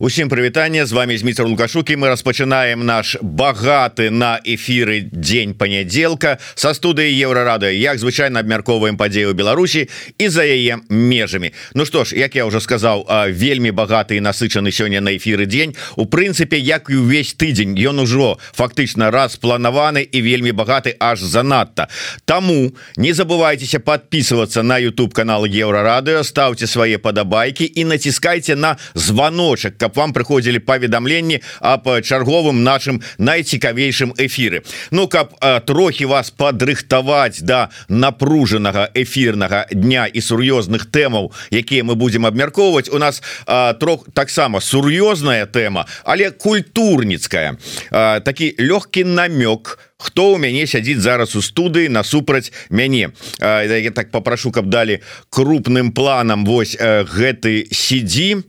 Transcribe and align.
Усім 0.00 0.28
прывітанне 0.28 0.86
з 0.86 0.92
вами 0.92 1.18
Зміцер 1.18 1.46
лукашукі 1.46 1.96
мы 1.96 2.06
распачынаем 2.06 2.86
наш 2.86 3.16
багаты 3.20 4.10
на 4.10 4.38
эфіры 4.46 5.10
дзень 5.10 5.58
панядзелка. 5.58 6.38
Са 6.54 6.70
студыі 6.70 7.10
еўрарада 7.10 7.66
як 7.66 7.98
звычайна 7.98 8.38
абмярковаем 8.46 8.94
падзею 8.94 9.34
Беларусі 9.34 9.90
і 10.18 10.28
за 10.28 10.46
яе 10.46 10.78
межамі. 10.88 11.50
Ну 11.74 11.82
што 11.82 12.04
ж 12.04 12.14
як 12.14 12.38
я 12.38 12.46
уже 12.46 12.60
сказаў 12.60 13.10
вельмі 13.34 13.74
багаты 13.74 14.14
і 14.14 14.22
насычаны 14.22 14.70
сёння 14.70 15.02
на 15.02 15.18
эфіры 15.18 15.50
дзень. 15.50 15.74
У 15.96 16.06
прынцыпе 16.06 16.62
як 16.62 16.94
і 16.94 17.02
ўвесь 17.02 17.34
тыдзень 17.34 17.74
ён 17.74 17.98
ужо 17.98 18.38
фактычна 18.54 19.10
распланаваны 19.10 20.06
і 20.06 20.22
вельмі 20.22 20.54
багаты 20.54 20.94
аж 20.94 21.26
занадта. 21.26 21.90
Таму 22.24 22.70
не 22.94 23.10
забывайтеся 23.10 23.82
подписываться 23.82 24.62
на 24.62 24.78
YouTube 24.78 25.10
канал 25.10 25.42
еўрарадыо 25.42 26.22
ставце 26.22 26.70
свае 26.70 27.02
падабайкі 27.02 27.66
і 27.66 27.82
націскайте 27.84 28.54
на 28.54 28.78
званочак 28.94 29.74
каб 29.74 29.87
вам 29.96 30.12
прыходзілі 30.12 30.58
паведамленні 30.58 31.40
об 31.60 31.88
чарговым 32.02 32.62
нашим 32.64 33.02
найцікавейшым 33.18 34.14
эфиры 34.18 34.62
Ну 34.90 35.08
каб 35.08 35.34
трохі 35.66 36.04
вас 36.04 36.30
падрыхтаваць 36.30 37.40
да 37.42 37.68
напружанага 37.88 38.88
эфирнага 38.94 39.66
дня 39.72 40.06
і 40.06 40.20
сур'ёзных 40.20 40.86
тэмаў 40.90 41.32
якія 41.50 41.84
мы 41.84 41.94
будем 41.94 42.26
абмяркоўваць 42.26 42.88
у 42.88 42.98
нас 42.98 43.22
трох 43.80 44.06
таксама 44.14 44.60
сур'ёзная 44.60 45.46
тэма 45.46 45.86
але 46.04 46.30
культурніцкая. 46.30 47.56
Такі 48.24 48.54
лёгкі 48.58 49.04
намёк 49.04 49.78
хто 49.98 50.32
у 50.32 50.38
мяне 50.38 50.66
сядзіць 50.66 51.02
зараз 51.02 51.34
у 51.36 51.42
студыі 51.42 51.88
насупраць 51.88 52.52
мяне. 52.70 53.10
Я 53.40 53.90
так 53.90 54.10
попрошу 54.10 54.50
каб 54.50 54.70
далі 54.70 55.02
крупным 55.30 55.92
планам 55.92 56.46
Вось 56.46 56.76
гэты 56.78 57.66
сидзі 57.72 58.44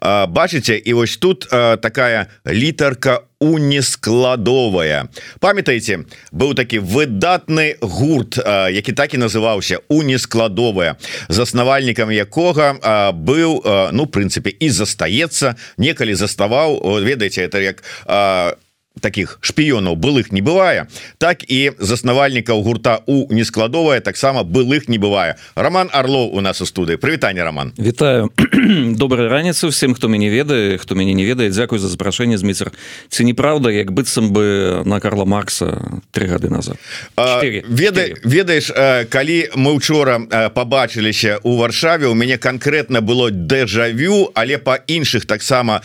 бачыце 0.00 0.76
і 0.76 0.92
вось 0.92 1.16
тут 1.16 1.48
такая 1.48 2.26
літарка 2.46 3.22
у 3.40 3.58
нескладовая 3.58 5.08
памятаеце 5.40 6.04
быў 6.32 6.54
такі 6.54 6.78
выдатны 6.78 7.78
гурт 7.80 8.38
які 8.70 8.92
так 8.92 9.14
і 9.14 9.22
называўся 9.22 9.80
у 9.88 10.02
нескладовая 10.02 10.96
заснавальнікам 11.28 12.10
якога 12.10 13.12
быў 13.14 13.62
ну 13.92 14.06
прынцыпе 14.06 14.50
і 14.50 14.70
застаецца 14.70 15.54
некалі 15.78 16.14
заставаў 16.14 17.00
ведаеце 17.02 17.46
это 17.46 17.58
як 17.58 17.82
у 18.06 18.67
таких 19.00 19.38
шпіёнаў 19.40 19.96
былых 19.96 20.32
не 20.32 20.42
бывае 20.42 20.86
так 21.18 21.44
і 21.50 21.72
заснавальнікаў 21.78 22.62
гурта 22.62 23.00
у 23.06 23.32
нескладовая 23.32 24.00
таксама 24.00 24.42
былых 24.42 24.88
не 24.88 24.98
бывае. 24.98 25.36
Роман 25.54 25.90
Орло 25.92 26.26
у 26.26 26.40
нас 26.40 26.60
у 26.60 26.66
студыі. 26.66 26.96
Прывітанне 26.96 27.44
Роман. 27.44 27.72
Вітаю. 27.78 28.30
Доброй 28.96 29.28
раніцы 29.28 29.68
всем 29.68 29.94
хто 29.94 30.08
мяне 30.08 30.30
ведае 30.30 30.78
хто 30.78 30.94
мяне 30.94 31.14
не 31.14 31.24
ведае. 31.24 31.50
Дякую 31.50 31.78
за 31.78 31.88
запрашэнне 31.88 32.38
з 32.38 32.42
міцер 32.42 32.72
ці 33.08 33.24
неправда 33.24 33.70
як 33.70 33.92
быццам 33.92 34.32
бы 34.32 34.82
на 34.84 35.00
Карла 35.00 35.24
Маркса 35.24 36.00
три 36.12 36.26
гады 36.26 36.48
назад? 36.48 36.76
Веда 37.16 38.06
ведаеш 38.24 38.72
калі 39.10 39.50
мы 39.56 39.72
учора 39.72 40.50
побачыліся 40.54 41.38
у 41.42 41.56
варшаве 41.56 42.06
у 42.06 42.14
мяне 42.14 42.38
конкретно 42.38 43.00
было 43.00 43.30
дэжавю 43.30 44.30
але 44.34 44.58
по 44.58 44.78
іншых 44.86 45.26
таксама 45.26 45.82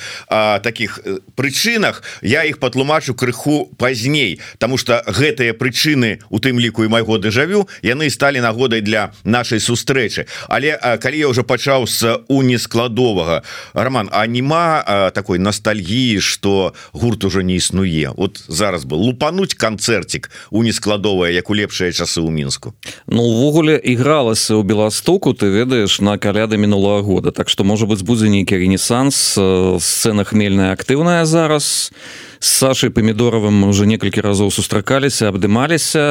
таких 0.63 0.99
прычынах 1.35 2.03
я 2.21 2.43
их 2.43 2.59
патлумачу 2.59 3.02
бачу 3.03 3.13
крыху 3.15 3.69
пазней 3.77 4.39
тому 4.57 4.77
что 4.77 5.03
гэтыя 5.05 5.53
прычыны 5.53 6.23
у 6.29 6.39
тым 6.39 6.59
ліку 6.59 6.87
і 6.87 6.87
майго 6.87 7.19
дэжавю 7.19 7.67
яны 7.83 8.07
сталі 8.09 8.39
нагодай 8.39 8.79
для 8.79 9.11
нашай 9.23 9.59
сустрэчы. 9.59 10.25
Але 10.47 10.79
калі 10.79 11.17
я 11.17 11.27
уже 11.27 11.43
пачаў 11.43 11.87
с 11.87 12.23
у 12.27 12.41
нескладовага 12.41 13.43
роман 13.73 14.07
а 14.11 14.25
нема 14.27 15.11
такой 15.13 15.39
ностальгіі 15.39 16.21
что 16.21 16.73
гурт 16.93 17.23
уже 17.25 17.43
не 17.43 17.55
існуе? 17.55 18.13
Вот 18.15 18.43
зараз 18.47 18.85
бы 18.85 18.95
лупануть 18.95 19.55
канцэрцік 19.55 20.31
у 20.51 20.63
нескладовая 20.63 21.31
як 21.31 21.49
у 21.49 21.55
лепшыя 21.55 21.91
часы 21.91 22.23
ў 22.23 22.31
мінску. 22.31 22.73
Ну 23.07 23.23
увогуле 23.23 23.75
ігралася 23.83 24.55
у 24.55 24.63
беластоку 24.63 25.33
ты 25.33 25.51
ведаеш 25.51 25.99
на 25.99 26.17
каляды 26.17 26.55
мінулого 26.55 27.01
года. 27.01 27.31
Так 27.31 27.49
что 27.49 27.63
можа 27.63 27.85
быть 27.85 28.03
будзе 28.03 28.29
нейкі 28.29 28.55
ренесанс 28.55 29.35
сцена 29.83 30.23
хмельная 30.23 30.71
актыўная 30.71 31.25
зараз. 31.25 31.91
и 31.91 32.32
с 32.43 32.51
Сашей 32.51 32.89
помидоровым 32.89 33.63
уже 33.63 33.87
некалькі 33.87 34.19
разоў 34.19 34.51
сустракаліся 34.51 35.31
абдымаліся 35.31 36.03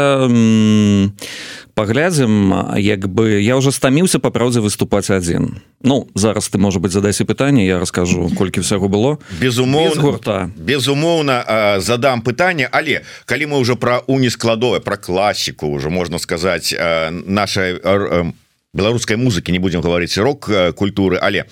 паглядзім 1.76 2.32
як 2.80 3.04
бы 3.04 3.36
я 3.44 3.60
уже 3.60 3.68
стаміўся 3.68 4.16
па 4.16 4.32
праўдзе 4.32 4.64
выступаць 4.64 5.12
адзін 5.12 5.60
Ну 5.84 6.08
зараз 6.14 6.48
ты 6.48 6.56
можа 6.56 6.80
быть 6.80 6.92
задайся 6.92 7.28
пытанне 7.28 7.66
я 7.66 7.78
расскажу 7.78 8.30
колькі 8.38 8.64
всяго 8.64 8.88
было. 8.88 9.18
Безумоўна 9.40 9.90
Без 9.90 9.98
гурта. 9.98 10.50
Безумоўна 10.56 11.76
задам 11.84 12.22
пытанне 12.22 12.68
але 12.72 13.04
калі 13.26 13.46
мы 13.52 13.58
уже 13.58 13.76
про 13.76 14.00
унескладове 14.06 14.80
про 14.80 14.96
класіку 14.96 15.68
уже 15.68 15.90
можна 15.90 16.18
сказаць 16.18 16.72
наша 17.12 17.76
беларускай 18.74 19.16
музыкі 19.16 19.52
не 19.52 19.58
будем 19.58 19.80
говорить 19.80 20.16
рок 20.16 20.50
культуры 20.74 21.18
але 21.20 21.44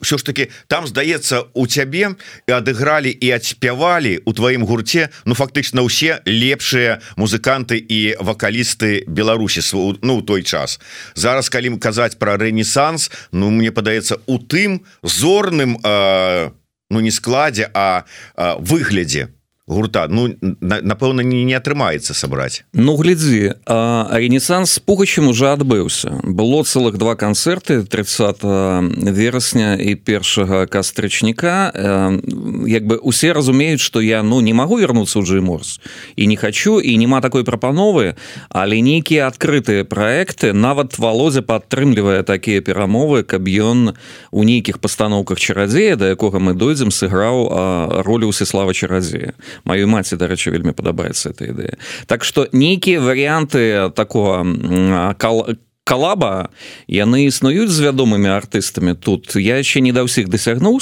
все 0.00 0.18
ж 0.18 0.22
таки 0.22 0.50
там 0.66 0.86
здаецца 0.86 1.48
у 1.54 1.66
цябе 1.66 2.16
і 2.46 2.52
адыгралі 2.52 3.08
і 3.08 3.30
адспявалі 3.32 4.20
у 4.24 4.32
тваім 4.32 4.64
гурце 4.68 5.08
ну 5.24 5.34
фактычна 5.34 5.80
ўсе 5.80 6.20
лепшыя 6.28 7.00
музыканты 7.16 7.80
і 7.80 8.20
вакалісты 8.20 9.04
Беларусі 9.08 9.64
ну 10.02 10.22
той 10.22 10.42
час. 10.42 10.80
Зараз 11.14 11.48
калі 11.48 11.76
мы 11.76 11.78
казаць 11.78 12.18
про 12.18 12.36
рэнесанс 12.36 13.10
Ну 13.32 13.50
мне 13.50 13.72
падаецца 13.72 14.20
у 14.26 14.38
тым 14.38 14.84
зорным 15.02 15.78
ну 15.80 17.00
не 17.00 17.10
складзе 17.10 17.70
а 17.74 18.04
выглядзе 18.36 19.28
гурта. 19.66 20.06
Ну 20.08 20.28
напэўна 20.60 21.22
не, 21.24 21.44
не 21.44 21.54
атрымаецца 21.56 22.12
сабраць. 22.12 22.64
Ну 22.72 22.96
глядзі 22.96 23.56
ренесанс 23.64 24.78
пугачым 24.78 25.28
уже 25.32 25.48
адбыўся. 25.48 26.20
Было 26.22 26.62
цэлых 26.64 26.98
два 27.00 27.16
канцэрты 27.16 27.82
30 27.84 28.44
верасня 29.08 29.74
і 29.80 29.94
першага 29.96 30.66
кастрычніка. 30.66 31.72
Як 32.68 32.84
бы 32.84 33.00
усе 33.00 33.32
разумеюць 33.32 33.80
что 33.80 34.00
я 34.00 34.22
ну 34.22 34.40
не 34.40 34.52
магу 34.52 34.76
вернуться 34.76 35.18
ў 35.18 35.24
джейморс 35.24 35.80
і 36.16 36.26
не 36.26 36.36
хочу 36.36 36.80
і 36.80 36.96
няма 37.00 37.20
такой 37.20 37.44
прапановы 37.44 38.20
але 38.50 38.80
нейкія 38.84 39.32
адкрытыя 39.32 39.88
проекты 39.88 40.52
нават 40.52 40.98
володя 40.98 41.40
падтрымлівае 41.40 42.22
такія 42.22 42.60
перамовы 42.60 43.24
каб 43.24 43.48
ён 43.48 43.96
у 44.30 44.44
нейкіх 44.44 44.78
пастаноўках 44.78 45.40
чарадзея 45.40 45.96
да 45.96 46.12
якога 46.12 46.36
мы 46.36 46.52
дойдзем 46.52 46.92
сыграў 46.92 48.04
ролю 48.04 48.28
усеслава 48.28 48.76
чарадзея 48.76 49.32
маёй 49.62 49.86
маці 49.86 50.18
дарэчы 50.18 50.50
вельмі 50.50 50.74
падабаецца 50.74 51.30
эта 51.30 51.54
ідэя. 51.54 51.78
Так 52.06 52.24
что 52.24 52.48
нейкія 52.52 53.00
варианты 53.00 53.90
такого 53.94 54.44
кал 55.18 55.54
калаба 55.84 56.48
яны 56.88 57.28
існуюць 57.28 57.68
з 57.68 57.84
вядомымі 57.84 58.32
артыстамі 58.32 58.96
тут? 58.96 59.36
Я 59.36 59.60
яшчэ 59.60 59.84
не 59.84 59.92
да 59.92 60.08
ўсіх 60.08 60.32
дасягнуў 60.32 60.80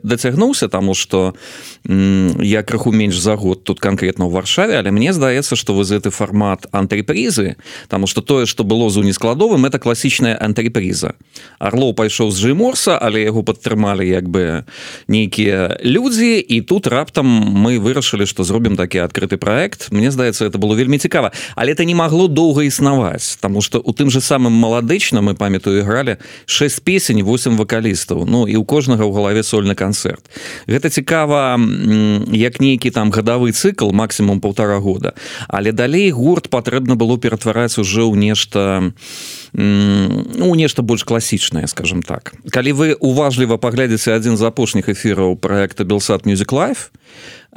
дацягнуўся 0.00 0.72
таму 0.72 0.96
что 0.96 1.36
я 1.84 2.64
крыху 2.64 2.88
менш 2.88 3.20
за 3.20 3.36
год 3.36 3.68
тут 3.68 3.76
конкретно 3.76 4.24
ў 4.24 4.32
варшаве 4.32 4.80
але 4.80 4.88
мне 4.88 5.12
здаецца 5.12 5.52
что 5.52 5.76
вы 5.76 5.84
гэты 5.84 6.08
фармат 6.08 6.64
антрепрызы 6.72 7.60
тому 7.92 8.08
что 8.08 8.24
тое 8.24 8.48
что 8.48 8.64
было 8.64 8.88
з 8.88 9.04
унескладовым 9.04 9.68
это 9.68 9.76
класічная 9.76 10.32
антрепрыза 10.40 11.12
орлоў 11.60 11.92
пайшоў 11.92 12.32
з 12.32 12.40
джейморса 12.40 12.96
але 12.96 13.28
яго 13.28 13.44
падтрымалі 13.44 14.08
як 14.08 14.32
бы 14.32 14.64
нейкія 15.12 15.76
людзі 15.84 16.40
і 16.40 16.64
тут 16.64 16.88
раптам 16.88 17.28
мы 17.28 17.76
вырашылі 17.76 18.24
что 18.24 18.48
зробім 18.48 18.80
такі 18.80 19.04
адкрыты 19.04 19.36
проект 19.36 19.92
Мне 19.92 20.08
здаецца 20.10 20.48
это 20.48 20.56
было 20.56 20.72
вельмі 20.74 20.98
цікава. 20.98 21.32
Але 21.54 21.72
это 21.72 21.84
не 21.84 21.94
магло 21.94 22.28
доўга 22.28 22.64
існаваць 22.64 23.36
тому 23.40 23.60
что 23.60 23.80
у 23.84 23.92
тым 23.92 24.08
же 24.08 24.20
самым 24.20 24.37
самым 24.38 24.54
маладычна 24.54 25.18
мы 25.18 25.34
памятаю 25.34 25.82
ігралі 25.82 26.16
6 26.46 26.84
песень 26.86 27.22
8 27.26 27.58
вакалістаў. 27.58 28.22
Ну 28.22 28.46
і 28.46 28.54
у 28.54 28.64
кожнага 28.64 29.02
ў 29.02 29.10
галаве 29.10 29.42
сольны 29.42 29.74
канцэрт. 29.74 30.22
Гэта 30.70 30.94
цікава 30.94 31.58
як 32.30 32.62
нейкі 32.62 32.94
там 32.94 33.10
гадавы 33.10 33.50
цыкл 33.50 33.90
максимум 33.90 34.38
полтора 34.40 34.78
года. 34.78 35.18
Але 35.48 35.72
далей 35.72 36.14
гурт 36.14 36.46
патрэбна 36.50 36.94
было 36.94 37.18
ператвараць 37.18 37.82
уже 37.82 38.06
ў 38.06 38.14
нешта 38.14 38.94
ну 39.52 40.54
нешта 40.54 40.82
больш 40.82 41.02
класічнае 41.02 41.66
скажем 41.66 42.06
так. 42.06 42.38
Калі 42.54 42.72
вы 42.72 42.86
уважліва 42.94 43.58
паглядзеце 43.58 44.14
адзін 44.14 44.38
з 44.38 44.46
апошніх 44.46 44.86
эфіраў 44.86 45.34
проекта 45.34 45.82
белсад 45.82 46.30
music 46.30 46.54
life 46.54 46.94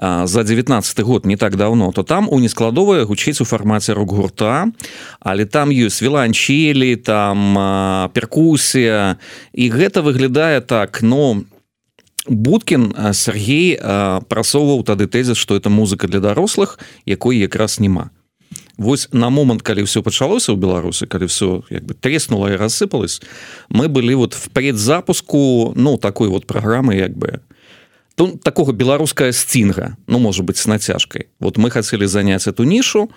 за 0.01 0.43
19 0.43 0.99
год 0.99 1.25
не 1.25 1.37
так 1.37 1.55
давно 1.55 1.91
то 1.91 2.03
там 2.03 2.27
у 2.29 2.39
нескладовая 2.39 3.05
гучыць 3.05 3.41
у 3.41 3.45
фармаце 3.45 3.93
рок-гурта. 3.93 4.71
Але 5.19 5.45
там 5.45 5.69
ёсць 5.69 6.01
віланчелі 6.01 6.95
там 6.95 8.09
перкусія 8.13 9.17
і 9.53 9.69
гэта 9.69 10.01
выглядае 10.01 10.61
так 10.61 11.01
но 11.01 11.43
будкин 12.27 13.13
Сергей 13.13 13.77
прасоўваў 14.29 14.83
тады 14.83 15.07
тэзіс 15.07 15.37
что 15.37 15.55
это 15.55 15.69
музыка 15.69 16.07
для 16.07 16.19
дарослых 16.19 16.79
якой 17.05 17.37
якраз 17.37 17.79
няма 17.79 18.09
Вось 18.77 19.09
на 19.11 19.29
момант 19.29 19.61
калі 19.61 19.83
все 19.83 20.01
пачалося 20.01 20.53
ў 20.53 20.57
беларусы 20.57 21.05
калі 21.05 21.25
все 21.29 21.61
як 21.69 21.85
бы 21.85 21.93
треснула 21.93 22.53
і 22.53 22.57
рассыпалось 22.57 23.21
мы 23.69 23.87
былі 23.87 24.15
вот 24.15 24.33
в 24.33 24.49
предзапуску 24.49 25.73
ну 25.75 25.97
такой 25.97 26.29
вот 26.29 26.45
праграмы 26.45 26.97
як 26.97 27.17
бы 27.17 27.41
тут 28.15 28.43
такого 28.43 28.71
беларуская 28.71 29.31
сцінга 29.31 29.97
ну 30.07 30.19
может 30.19 30.45
быть 30.45 30.57
с 30.57 30.65
нацяжкой 30.65 31.27
вот 31.39 31.57
мы 31.57 31.69
хотели 31.71 32.05
занять 32.05 32.47
эту 32.47 32.63
нишу 32.63 33.09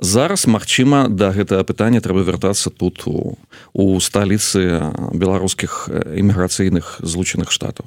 зараз 0.00 0.46
Мачыма 0.46 1.08
да 1.10 1.30
гэтага 1.34 1.66
пытання 1.66 2.00
трэба 2.00 2.22
вяртацца 2.22 2.70
тут 2.70 3.02
у, 3.06 3.34
у 3.74 3.98
сталіцы 4.00 4.94
беларускіх 5.12 5.90
іміграцыйных 5.90 7.02
злучаных 7.02 7.50
штатаў. 7.50 7.86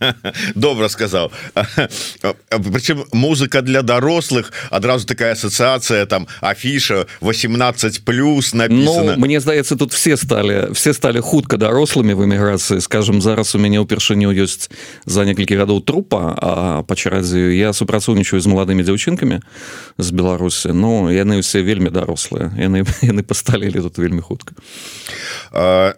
Добра 0.54 0.88
сказаў. 0.88 1.30
Прычым 2.50 3.04
музыка 3.12 3.60
для 3.62 3.82
дарослых 3.82 4.52
адразу 4.70 5.06
такая 5.06 5.32
асацыяцыя 5.36 6.06
там 6.06 6.26
афіша 6.40 7.06
18 7.20 8.04
плюс 8.04 8.54
написано 8.54 9.16
ну, 9.16 9.20
Мне 9.20 9.40
здаецца 9.40 9.76
тут 9.76 9.92
все 9.92 10.16
сталі 10.16 10.72
все 10.72 10.94
сталі 10.94 11.20
хутка 11.20 11.56
дарослымі 11.56 12.14
в 12.14 12.24
эміграцыі. 12.24 12.80
Скажем 12.80 13.20
зараз 13.20 13.54
у 13.54 13.58
мяне 13.58 13.84
ўпершыню 13.84 14.32
ёсць 14.32 14.72
за 15.04 15.24
некалькі 15.28 15.60
гадоў 15.60 15.84
трупа 15.84 16.32
а 16.40 16.82
па 16.88 16.94
чарадзію 16.96 17.52
я 17.52 17.72
супрацоўнічаю 17.72 18.40
з 18.40 18.46
маладымі 18.48 18.80
дзяўчынкамі 18.82 19.44
з 19.98 20.08
беларусі. 20.10 20.72
Ну 20.72 21.12
яны 21.12 21.44
ўсе 21.44 21.49
все 21.50 21.66
вельмі 21.66 21.90
дарослыя. 21.90 22.54
Яны 22.54 22.86
яны 23.02 23.26
пасталілі 23.26 23.82
тут 23.82 23.98
вельмі 23.98 24.22
хутка. 24.22 24.54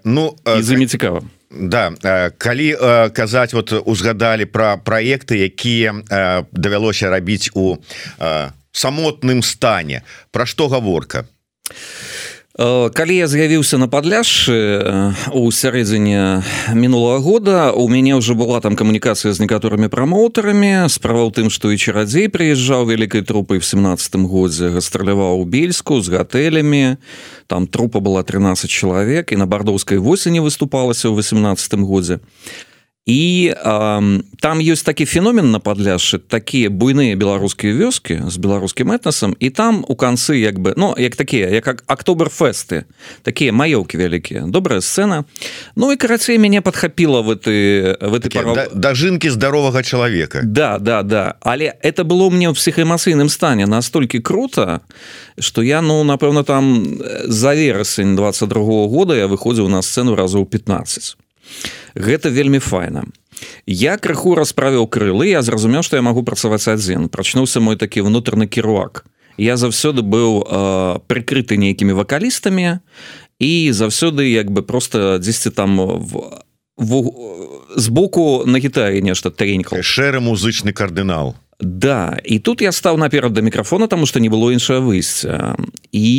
Ну 0.04 0.32
за 0.44 0.75
не 0.81 0.88
цікава. 0.88 1.20
Да 1.52 1.93
калі 2.40 2.69
казаць 3.12 3.52
вот 3.52 3.72
узгадалі 3.84 4.49
про 4.49 4.81
проекты 4.81 5.44
якія 5.44 5.93
давялося 6.52 7.12
рабіць 7.12 7.52
у 7.52 7.76
самотным 8.72 9.44
стане 9.44 10.02
про 10.32 10.49
што 10.49 10.72
гаворка 10.72 11.28
калі 12.58 13.14
я 13.16 13.26
з'явіўся 13.32 13.81
на 13.81 13.88
падляшшы 13.88 14.84
у 15.32 15.49
сярэдзіне 15.49 16.44
мінулого 16.76 17.16
года 17.25 17.72
у 17.72 17.88
мяне 17.88 18.12
ўжо 18.20 18.37
была 18.37 18.60
там 18.60 18.76
камунікацыя 18.76 19.32
з 19.32 19.40
некаторымі 19.40 19.88
прамоўтарамі 19.88 20.84
справа 20.93 21.25
ў 21.25 21.32
тым 21.32 21.49
што 21.49 21.72
і 21.72 21.81
чарадзей 21.81 22.28
прыязджаў 22.28 22.84
вялікай 22.93 23.25
трупай 23.25 23.56
в 23.56 23.64
семнадцатым 23.64 24.28
годзе 24.28 24.69
гастраляваў 24.69 25.40
у 25.40 25.49
бельску 25.49 26.04
з 26.04 26.12
гатэлямі. 26.12 27.00
Там 27.49 27.64
трупа 27.64 28.04
была 28.04 28.20
13 28.20 28.69
чалавек 28.69 29.32
і 29.32 29.40
на 29.40 29.48
бардоўскай 29.48 29.96
восені 29.96 30.44
выступалася 30.44 31.08
ў 31.08 31.25
18 31.25 31.81
годзе. 31.81 32.20
і 32.20 32.71
і 33.06 33.50
э, 33.50 34.20
там 34.40 34.58
ёсць 34.62 34.87
такі 34.87 35.04
феномен 35.10 35.50
на 35.50 35.58
падляшшы 35.58 36.22
такія 36.22 36.70
буйныя 36.70 37.19
беларускія 37.19 37.75
вёскі 37.75 38.31
з 38.31 38.37
беларускім 38.38 38.94
этнасам 38.94 39.34
і 39.43 39.50
там 39.50 39.82
у 39.88 39.99
канцы 39.99 40.38
як 40.38 40.62
бы 40.62 40.75
ну 40.76 40.94
як 40.94 41.16
такія 41.16 41.50
як 41.50 41.82
актоберфесты 41.90 42.87
такія 43.22 43.50
маёўкі 43.50 43.99
вялікія 43.99 44.46
добрая 44.46 44.81
сцена. 44.81 45.25
Ну 45.75 45.93
і 45.93 45.96
карацей 45.96 46.38
мяне 46.38 46.62
падхапіла 46.62 47.26
в 47.26 47.34
ты 47.34 47.99
в 47.99 48.14
этой 48.14 48.31
пара... 48.31 48.70
дажынкі 48.70 49.31
здаровага 49.31 49.82
чалавека 49.82 50.43
да 50.44 50.78
да 50.78 51.02
да. 51.02 51.34
Але 51.43 51.75
это 51.82 52.05
было 52.05 52.31
мне 52.31 52.46
ў 52.46 52.55
псіхаэмацыйным 52.55 53.28
стане 53.28 53.66
настолькі 53.66 54.22
круто 54.22 54.81
что 55.40 55.62
я 55.62 55.82
ну 55.82 56.05
напэўна 56.05 56.44
там 56.44 57.02
за 57.26 57.55
верасень 57.55 58.14
22 58.14 58.62
-го 58.62 58.87
года 58.87 59.16
я 59.16 59.26
выходзіў 59.26 59.69
на 59.69 59.82
сцену 59.82 60.14
разоў 60.14 60.46
15 60.46 61.16
гэта 61.94 62.28
вельмі 62.28 62.58
файна. 62.58 63.04
Я 63.66 63.96
крыху 63.98 64.34
расправіў 64.34 64.86
крылы 64.86 65.32
я 65.32 65.42
зразумеў 65.42 65.82
што 65.82 65.96
я 65.96 66.02
магу 66.02 66.22
працаваць 66.22 66.68
адзін. 66.68 67.08
Прачнуўся 67.08 67.60
мой 67.60 67.76
такі 67.76 68.06
ўнутраны 68.06 68.46
кіруак. 68.46 69.04
Я 69.36 69.56
заўсёды 69.56 70.04
быў 70.04 70.44
э, 70.44 71.00
прыкрыты 71.08 71.56
нейкімі 71.56 71.96
вакалістамі 71.96 72.78
і 73.40 73.52
заўсёды 73.72 74.28
як 74.28 74.50
бы 74.50 74.62
просто 74.62 75.18
дзесьці 75.18 75.50
там 75.50 75.80
в 75.80 76.42
збоку 77.76 78.44
на 78.46 78.58
гітаре 78.58 79.00
нешта 79.02 79.30
тренькал 79.30 79.78
шэры 79.82 80.20
музычны 80.20 80.72
кардынал. 80.72 81.34
Да 81.60 82.18
і 82.24 82.38
тут 82.38 82.62
я 82.62 82.72
стаў 82.72 82.98
наперад 82.98 83.32
да 83.32 83.40
мікрафона 83.40 83.86
тому 83.86 84.06
что 84.06 84.20
не 84.20 84.28
было 84.28 84.52
іншае 84.52 84.80
выйсця 84.80 85.56
і 85.92 86.10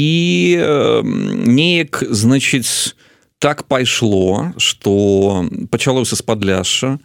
неяк 1.46 2.04
значыць 2.10 2.96
так 3.44 3.64
пайшло 3.64 4.54
что 4.58 5.46
пачалося 5.70 6.16
з 6.16 6.22
падляша 6.22 7.00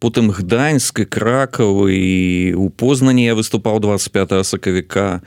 потым 0.00 0.32
гданьск 0.32 1.04
кракавы 1.04 2.54
у 2.56 2.70
познані 2.70 3.28
я 3.28 3.36
выступаў 3.36 3.76
25 3.76 4.40
сакавіка 4.40 5.20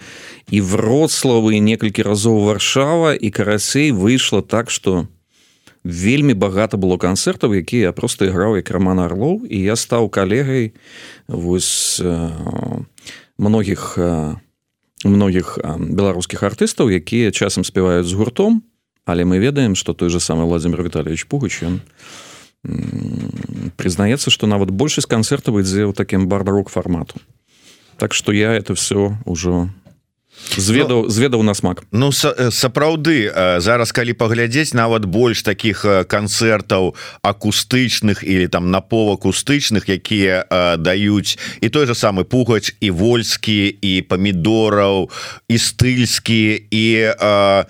і 0.50 0.62
вроцлавы 0.65 1.62
некалькі 1.62 2.01
разоў 2.01 2.41
варшава 2.50 3.13
і 3.13 3.29
карасей 3.29 3.94
выйшла 3.94 4.41
так 4.41 4.73
что 4.73 5.06
вельмі 5.83 6.33
багата 6.33 6.81
было 6.81 6.97
канцэртаў 6.97 7.53
які 7.53 7.85
я 7.85 7.94
просто 7.94 8.25
іграў 8.25 8.57
як 8.57 8.73
роман 8.73 9.06
орлоў 9.06 9.45
і 9.45 9.62
я 9.62 9.77
стаў 9.77 10.09
калегай 10.09 10.73
вось 11.29 12.01
многіх 13.38 14.01
многіх 15.06 15.59
беларускіх 15.77 16.41
артыстаў 16.41 16.89
якія 16.89 17.29
часам 17.29 17.62
спяваюць 17.62 18.09
з 18.09 18.17
гуртом 18.17 18.65
але 19.06 19.25
мы 19.25 19.38
ведаем 19.38 19.75
что 19.75 19.94
той 19.94 20.10
же 20.10 20.19
самый 20.19 20.46
владимир 20.46 20.84
витальевич 20.84 21.25
пугач 21.28 21.62
ён 21.63 21.80
прызнаецца 23.78 24.30
что 24.34 24.48
нават 24.48 24.72
большасць 24.74 25.10
канцэртаў 25.10 25.62
ідзе 25.62 25.86
ў 25.86 25.94
таким 25.94 26.28
бардарок 26.28 26.69
фармату. 26.69 27.22
Так 27.98 28.13
что 28.13 28.34
я 28.34 28.54
это 28.54 28.75
все 28.75 29.18
ўжо 29.25 29.69
зведаў 30.57 31.10
зведаў 31.10 31.44
на 31.44 31.54
смак. 31.54 31.84
Ну 31.92 32.12
сапраўды 32.12 33.31
зараз 33.60 33.92
калі 33.92 34.13
паглядзець 34.13 34.74
нават 34.74 35.06
больш 35.06 35.44
таких 35.44 35.86
канцэртаў 35.86 36.96
акустычных 37.22 38.24
или 38.24 38.48
там 38.48 38.72
наповакустычных 38.72 39.88
якія 39.90 40.75
даюць 40.78 41.38
і 41.62 41.69
той 41.69 41.86
же 41.86 41.96
самы 41.96 42.24
пугач 42.24 42.75
і 42.80 42.92
вольскі 42.92 43.69
і 43.69 44.01
памідораў 44.01 45.10
і 45.48 45.56
стыльскі 45.58 46.68
і 46.72 46.86
а, 47.19 47.66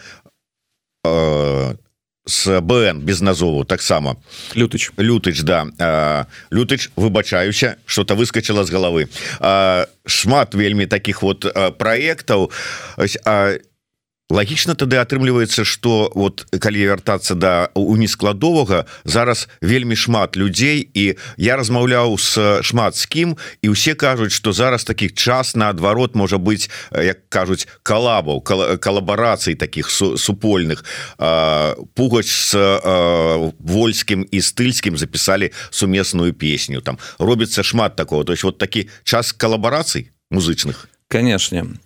с 2.28 2.62
БН 2.62 3.02
без 3.02 3.22
назову 3.22 3.64
таксама 3.66 4.18
лютыч. 4.56 4.92
Лютыч 4.98 5.42
да. 5.42 6.28
Лютыч 6.50 6.90
выбачаюся 6.96 7.78
что-то 7.86 8.16
выскочыла 8.16 8.64
з 8.64 8.70
головы. 8.70 9.10
Шмат 10.06 10.56
вельмі 10.56 10.86
таких 10.86 11.22
вот 11.22 11.46
проектаў 11.78 12.52
а 13.26 13.58
лагічна 14.30 14.74
тады 14.74 14.98
атрымліваецца 14.98 15.62
что 15.62 16.10
вот 16.18 16.50
калі 16.50 16.82
вяртацца 16.90 17.38
да 17.38 17.70
у 17.78 17.94
нескладовага 17.94 18.86
зараз 19.06 19.46
вельмі 19.62 19.94
шмат 19.94 20.34
людзей 20.34 20.82
і 20.82 21.14
я 21.38 21.54
размаўляў 21.62 22.18
с 22.18 22.34
шмат 22.66 22.98
з 22.98 23.06
кім 23.06 23.38
і 23.62 23.70
усе 23.70 23.94
кажуць 23.94 24.34
что 24.34 24.50
зараз 24.50 24.84
таких 24.84 25.14
час 25.14 25.54
наадварот 25.56 26.16
можа 26.16 26.42
быть 26.42 26.70
як 26.90 27.30
кажуць 27.30 27.70
калабаў 27.84 28.42
калабарацый 28.42 29.56
таких 29.56 29.90
супольных. 29.90 30.84
Пугач 31.94 32.28
с 32.28 32.58
вольскім 33.60 34.26
і 34.32 34.42
стыльскім 34.42 34.98
записали 34.98 35.52
сумесную 35.70 36.34
песню 36.34 36.82
там. 36.82 36.98
Робіцца 37.20 37.64
шмат 37.64 37.96
такого. 37.96 38.24
То 38.24 38.34
есть 38.34 38.44
вот 38.44 38.58
такі 38.58 38.90
час 39.04 39.34
калабарацый 39.34 40.12
музычных? 40.32 40.90
Конечно 41.08 41.78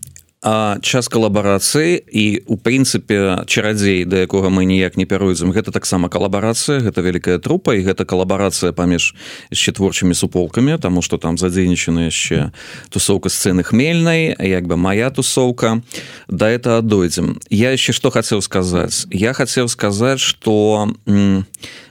А 0.41 0.79
час 0.79 1.11
калабарацыі 1.11 1.99
і 1.99 2.25
у 2.47 2.55
прынцыпе 2.55 3.43
чарадзей 3.43 4.07
да 4.07 4.23
якога 4.23 4.47
мы 4.47 4.63
ніяк 4.63 4.95
не 4.95 5.03
пяруем 5.03 5.51
гэта 5.51 5.75
таксама 5.75 6.07
калабарацыя 6.07 6.79
гэта 6.79 7.03
вялікая 7.03 7.43
трупа 7.43 7.75
і 7.75 7.83
гэта 7.83 8.07
калабарацыя 8.07 8.71
паміж 8.71 9.19
яшчэ 9.51 9.75
творчымі 9.75 10.15
суполкамі 10.15 10.79
тому 10.79 11.03
что 11.03 11.19
там 11.19 11.35
задзейнічаны 11.35 12.07
яшчэ 12.07 12.55
тусоўка 12.87 13.27
сцэны 13.27 13.67
хмельнай 13.67 14.31
як 14.39 14.63
бы 14.63 14.79
моя 14.79 15.11
тусоўка. 15.11 15.83
Да 16.31 16.47
это 16.47 16.79
дойдзем. 16.81 17.43
Я 17.51 17.75
яшчэ 17.75 17.91
што 17.91 18.07
хацеў 18.07 18.39
сказаць? 18.39 19.11
Я 19.11 19.35
хацеў 19.35 19.67
сказаць 19.67 20.23
что 20.23 20.87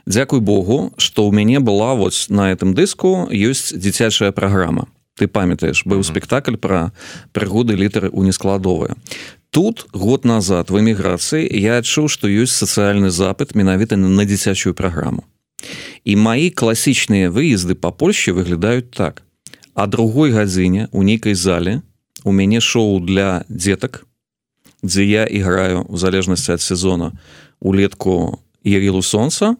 дзякуй 0.09 0.40
Богу 0.40 0.97
что 0.97 1.28
ў 1.28 1.37
мяне 1.37 1.61
была 1.61 1.93
вось 1.93 2.33
на 2.33 2.49
этом 2.49 2.73
дыску 2.73 3.28
ёсць 3.28 3.76
дзіцячая 3.76 4.33
праграма 4.33 4.88
ты 5.18 5.26
памятаеш 5.26 5.82
быў 5.84 6.06
спектакль 6.06 6.56
про 6.56 6.92
прыгоды 7.32 7.75
літары 7.75 8.08
у 8.08 8.22
нескладовыя 8.22 8.96
тут 9.50 9.87
год 9.92 10.25
назад 10.25 10.70
в 10.70 10.78
эміграцыі 10.78 11.48
я 11.60 11.78
адчуў 11.82 12.08
што 12.08 12.28
ёсць 12.28 12.54
сацыяльны 12.54 13.10
запыт 13.10 13.54
менавіта 13.54 13.96
на 13.96 14.25
дзіцячую 14.25 14.75
праграму. 14.75 15.25
І 16.04 16.16
мои 16.16 16.50
класічныя 16.50 17.30
выезды 17.30 17.75
по 17.75 17.90
Польше 17.90 18.32
выглядаюць 18.32 18.90
так. 18.94 19.22
А 19.75 19.87
другой 19.87 20.30
гадзіне 20.30 20.88
у 20.92 21.02
нейкай 21.02 21.34
зале 21.34 21.82
у 22.25 22.32
мяне 22.32 22.60
шоу 22.60 23.00
для 23.00 23.44
дзетак 23.48 24.04
дзе 24.82 25.04
я 25.04 25.25
іграю 25.25 25.87
в 25.88 25.98
залежнасці 25.98 26.52
ад 26.52 26.60
сезона 26.60 27.12
улетку 27.60 28.38
Ірілу 28.62 29.02
сонца 29.02 29.56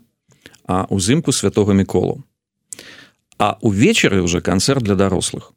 а 0.67 0.85
узімку 0.91 1.33
святого 1.33 1.73
міколу 1.73 2.23
а 3.39 3.57
увечары 3.61 4.23
уже 4.23 4.41
канцэрт 4.41 4.83
для 4.83 4.95
дарослых 4.95 5.53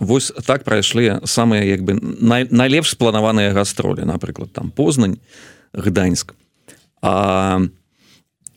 Вось 0.00 0.32
так 0.46 0.64
прайшлі 0.64 1.20
самыя 1.24 1.62
як 1.62 1.84
бы 1.84 1.94
най, 2.00 2.48
найлепш 2.50 2.96
спланаваныя 2.96 3.52
гастролі 3.52 4.02
напрыклад 4.08 4.52
там 4.52 4.70
познань 4.70 5.18
гданьск. 5.74 6.34
А 7.02 7.60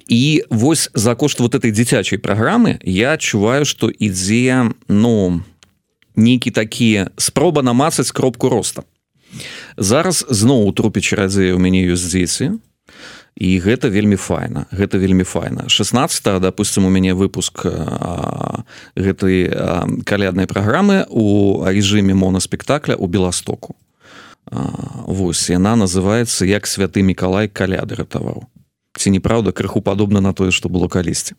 і 0.07 0.43
вось 0.49 0.89
за 0.93 1.15
кошт 1.15 1.39
вот 1.39 1.55
этой 1.55 1.71
дзіцячай 1.71 2.19
праграмы 2.19 2.79
я 2.83 3.13
адчуваю 3.13 3.65
что 3.65 3.89
ідзе 3.89 4.71
ну 4.87 5.43
нейкі 6.15 6.51
такія 6.51 7.11
спроба 7.17 7.61
намацаць 7.61 8.11
кропку 8.11 8.49
роста. 8.49 8.83
Зараз 9.77 10.25
зноў 10.29 10.65
у 10.65 10.71
трупе 10.71 11.01
чарадзея 11.01 11.53
у 11.55 11.59
мяне 11.59 11.83
ёсць 11.83 12.07
дзеці 12.07 12.57
і 13.35 13.59
гэта 13.59 13.91
вельмі 13.91 14.15
файна 14.15 14.65
гэта 14.71 14.97
вельмі 14.97 15.23
файна. 15.23 15.67
16 15.67 16.39
допустим 16.39 16.85
у 16.85 16.89
мяне 16.89 17.13
выпуск 17.13 17.65
гэтай 18.95 19.51
каляднай 20.03 20.47
праграмы 20.47 21.05
у 21.09 21.63
режиме 21.67 22.13
монаспектакля 22.13 22.95
у 22.95 23.07
беластоку. 23.07 23.75
Вось 24.45 25.49
яна 25.49 25.75
называется 25.75 26.45
як 26.45 26.67
святы 26.67 27.01
мікалай 27.01 27.47
каляды 27.47 27.95
ратаваў 27.95 28.47
ці 28.97 29.09
неправда 29.11 29.51
крыху 29.51 29.81
падобна 29.81 30.21
на 30.21 30.33
тое 30.33 30.51
что 30.51 30.69
было 30.69 30.87
калісьці 30.87 31.35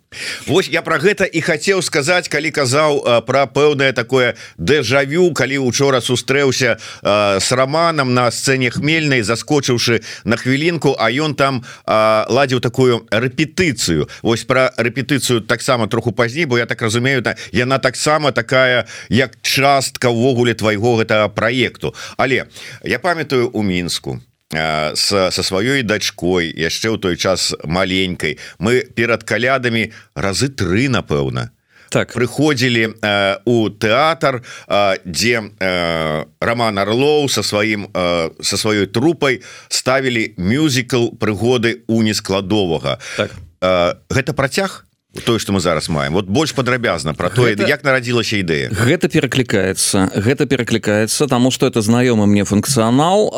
Вось 0.47 0.69
я 0.69 0.83
про 0.83 0.99
гэта 0.99 1.25
і 1.25 1.41
хацеў 1.41 1.83
сказаць 1.83 2.29
калі 2.29 2.51
казаў 2.51 3.25
про 3.27 3.47
пэўнае 3.47 3.93
такое 3.93 4.37
дэжавю 4.59 5.33
калі 5.33 5.59
учора 5.59 6.01
сустрэўся 6.01 6.79
с 7.03 7.53
романам 7.53 8.15
на 8.15 8.31
сцэне 8.31 8.71
хмельнай 8.71 9.23
заскочыўшы 9.23 10.03
на 10.25 10.37
хвілінку 10.37 10.97
а 10.99 11.11
ён 11.11 11.35
там 11.35 11.65
ладзіў 11.87 12.61
такую 12.61 13.07
рэпетыцыю. 13.11 14.09
Вось 14.23 14.45
про 14.45 14.73
рэпетыцыю 14.77 15.41
таксама 15.41 15.89
троху 15.89 16.13
пазней 16.13 16.45
бо 16.45 16.59
я 16.59 16.67
так 16.67 16.83
разумею 16.83 17.23
да 17.23 17.37
яна 17.53 17.79
таксама 17.79 18.33
такая 18.33 18.87
як 19.09 19.37
частка 19.43 20.11
ўвогуле 20.11 20.55
твайго 20.55 20.97
гэтага 20.97 21.29
праекту. 21.29 21.95
Але 22.17 22.47
я 22.85 22.99
памятаю 22.99 23.51
у 23.53 23.63
мінску 23.63 24.21
со 24.53 25.43
сваёй 25.43 25.83
дачкой 25.83 26.55
яшчэ 26.55 26.95
ў 26.95 27.03
той 27.03 27.17
час 27.19 27.51
маленькой. 27.67 28.39
Мы 28.63 28.87
перад 28.95 29.27
калядамі 29.27 29.91
разы 30.15 30.49
тры 30.49 30.87
напэўна 30.87 31.51
так. 31.91 32.13
прыходзілі 32.13 32.95
э, 33.03 33.37
у 33.45 33.71
тэатр 33.71 34.43
э, 34.69 34.97
дзе 35.05 35.43
э, 35.59 36.25
роман 36.41 36.79
орлоў 36.79 37.29
со 37.29 37.43
сваім 37.43 37.89
э, 37.93 38.31
со 38.43 38.57
сваёй 38.57 38.87
трупай 38.87 39.43
ставілі 39.69 40.35
мюзікл 40.37 41.17
прыгоды 41.19 41.85
у 41.87 42.03
нескладовага 42.03 42.99
так. 43.17 43.31
э, 43.61 43.95
гэта 44.11 44.33
працяг 44.33 44.86
тое 45.23 45.39
что 45.39 45.53
мы 45.53 45.61
зараз 45.61 45.89
маем. 45.89 46.13
Вот 46.13 46.27
больш 46.27 46.55
падрабязна 46.55 47.15
про 47.15 47.31
тое 47.31 47.55
гэта... 47.55 47.69
як 47.69 47.85
нарадзілася 47.85 48.37
ідэя 48.43 48.71
гэта 48.71 49.09
пераклікаецца 49.09 50.11
гэта 50.15 50.47
пераклікаецца 50.47 51.27
тому 51.27 51.51
что 51.51 51.67
это 51.67 51.81
знаёмы 51.81 52.27
мне 52.27 52.45
функцыянал 52.45 53.31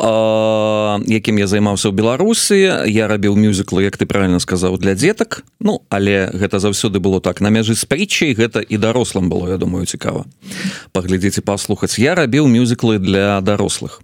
якім 1.07 1.37
я 1.37 1.47
займаўся 1.47 1.89
ў 1.89 1.93
беларусі. 1.93 2.57
Я 2.89 3.07
рабіў 3.07 3.35
мюзіклы 3.35 3.83
як 3.83 3.97
ты 3.97 4.05
правильно 4.05 4.39
сказаў 4.39 4.77
для 4.77 4.95
дзетак. 4.95 5.43
Ну 5.59 5.81
але 5.89 6.29
гэта 6.33 6.59
заўсёды 6.59 6.99
было 6.99 7.21
так 7.21 7.41
на 7.41 7.49
мяжы 7.49 7.75
з 7.75 7.85
притчай 7.85 8.33
гэта 8.33 8.59
і 8.59 8.77
дарослым 8.77 9.29
было 9.29 9.49
я 9.49 9.57
думаю 9.57 9.85
цікава 9.85 10.25
паглядзеце 10.91 11.41
паслухаць. 11.41 11.99
Я 11.99 12.15
рабіў 12.15 12.47
мюзіклы 12.47 12.99
для 12.99 13.41
дарослых 13.41 14.01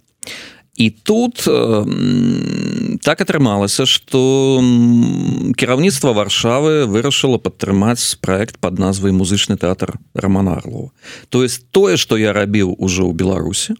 і 0.76 0.90
тут 0.90 1.44
э, 1.48 2.98
так 3.02 3.20
атрымалася 3.20 3.86
что 3.86 4.60
кіраўніцтва 5.56 6.12
варшавы 6.12 6.84
вырашыла 6.84 7.40
падтрымаць 7.40 8.20
проект 8.20 8.58
под 8.60 8.78
назвай 8.78 9.12
музычны 9.12 9.56
тэатр 9.56 9.96
романарлу 10.14 10.92
то 11.28 11.42
есть 11.42 11.68
тое 11.70 11.96
что 11.96 12.16
я 12.16 12.32
рабіў 12.32 12.76
уже 12.78 13.02
ў 13.02 13.12
беларусі 13.16 13.74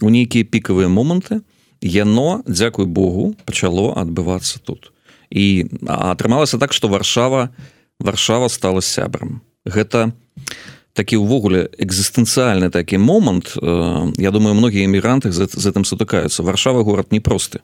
у 0.00 0.08
нейкія 0.08 0.44
пікавыя 0.44 0.88
моманты 0.88 1.44
яно 1.82 2.42
дзякуй 2.46 2.86
Богу 2.86 3.34
пачало 3.44 3.92
адбывацца 3.98 4.62
тут. 4.62 4.92
І 5.30 5.66
атрымалася 5.86 6.58
так 6.58 6.72
что 6.72 6.88
варшава 6.88 7.50
варшава 7.98 8.48
стала 8.48 8.80
сябрам 8.80 9.42
гэта 9.64 10.06
не 10.06 10.81
такі 10.92 11.20
ўвогуле 11.20 11.68
экзістэнцыяльны 11.78 12.70
такі 12.70 12.98
момант 12.98 13.56
э, 13.56 14.12
Я 14.18 14.30
думаю 14.30 14.54
многія 14.54 14.84
эмігранты 14.84 15.32
з, 15.32 15.48
з 15.48 15.64
гэтым 15.64 15.84
сутыкаюцца. 15.84 16.42
Варшава 16.42 16.82
горад 16.82 17.12
непросты. 17.12 17.60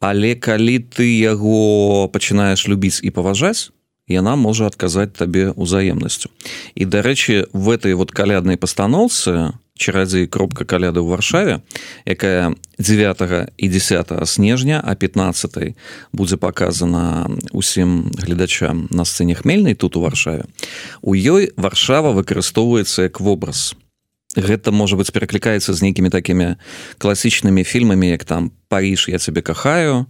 Але 0.00 0.34
калі 0.34 0.78
ты 0.78 1.04
яго 1.20 2.08
пачынаеш 2.08 2.68
любіць 2.68 3.02
і 3.02 3.10
паважаць 3.10 3.70
яна 4.10 4.34
можа 4.34 4.66
адказаць 4.66 5.14
табе 5.14 5.54
ўзаемнасцю. 5.54 6.30
І 6.74 6.84
дарэчы 6.84 7.46
в 7.52 7.70
этой 7.70 7.94
вот 7.94 8.10
каляднай 8.10 8.58
пастаноўцы 8.58 9.54
чарадзей 9.80 10.28
кропка 10.28 10.68
каляды 10.68 11.00
ў 11.00 11.08
варшаве 11.08 11.64
якая 12.04 12.52
9 12.76 13.56
і 13.56 13.66
10 13.68 14.28
снежня 14.28 14.84
а 14.84 14.94
15 14.94 15.74
будзе 16.12 16.36
показана 16.36 17.26
усім 17.52 18.12
гледачам 18.20 18.88
на 18.92 19.08
сцэне 19.08 19.34
хмельнай 19.34 19.74
тут 19.74 19.96
у 19.96 20.04
варшаве. 20.04 20.44
У 21.00 21.16
ёй 21.16 21.56
варшава 21.56 22.12
выкарыстоўваецца 22.12 23.08
як 23.08 23.20
вобраз. 23.20 23.74
Гэта 24.36 24.70
можа 24.70 24.96
быть 25.00 25.10
пераклікаецца 25.12 25.72
з 25.72 25.82
нейкімі 25.82 26.12
такімі 26.12 26.60
класічнымі 26.98 27.64
фільмамі 27.64 28.12
як 28.12 28.24
там 28.24 28.52
париж 28.68 29.08
я 29.08 29.18
цябе 29.18 29.40
кахаю 29.40 30.06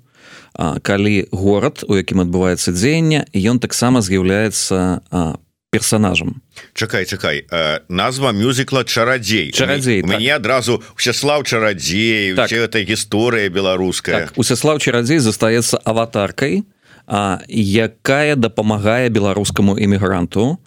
калі 0.82 1.30
горад 1.30 1.86
у 1.86 1.94
якім 1.94 2.26
адбываецца 2.26 2.74
дзеянне 2.74 3.24
ён 3.34 3.62
таксама 3.62 4.02
з'яўляецца 4.02 5.06
по 5.10 5.50
персонажам 5.70 6.42
чакай 6.74 7.06
чакай 7.06 7.46
э, 7.50 7.80
назва 7.88 8.32
мюзікла 8.32 8.84
чарадзей 8.84 9.52
чарадзей 9.52 10.02
мне 10.02 10.34
так. 10.34 10.42
адразу 10.42 10.82
усяслав 10.96 11.46
чарадзей 11.46 12.34
так. 12.34 12.50
этой 12.52 12.84
гісторыя 12.84 13.48
беларуская 13.48 14.26
так, 14.26 14.32
усяслав 14.36 14.82
чарадзей 14.82 15.18
застаецца 15.18 15.78
аватаркай 15.84 16.64
а, 17.06 17.38
якая 17.48 18.34
дапамагае 18.34 19.08
беларускаму 19.10 19.78
эмігранту 19.78 20.58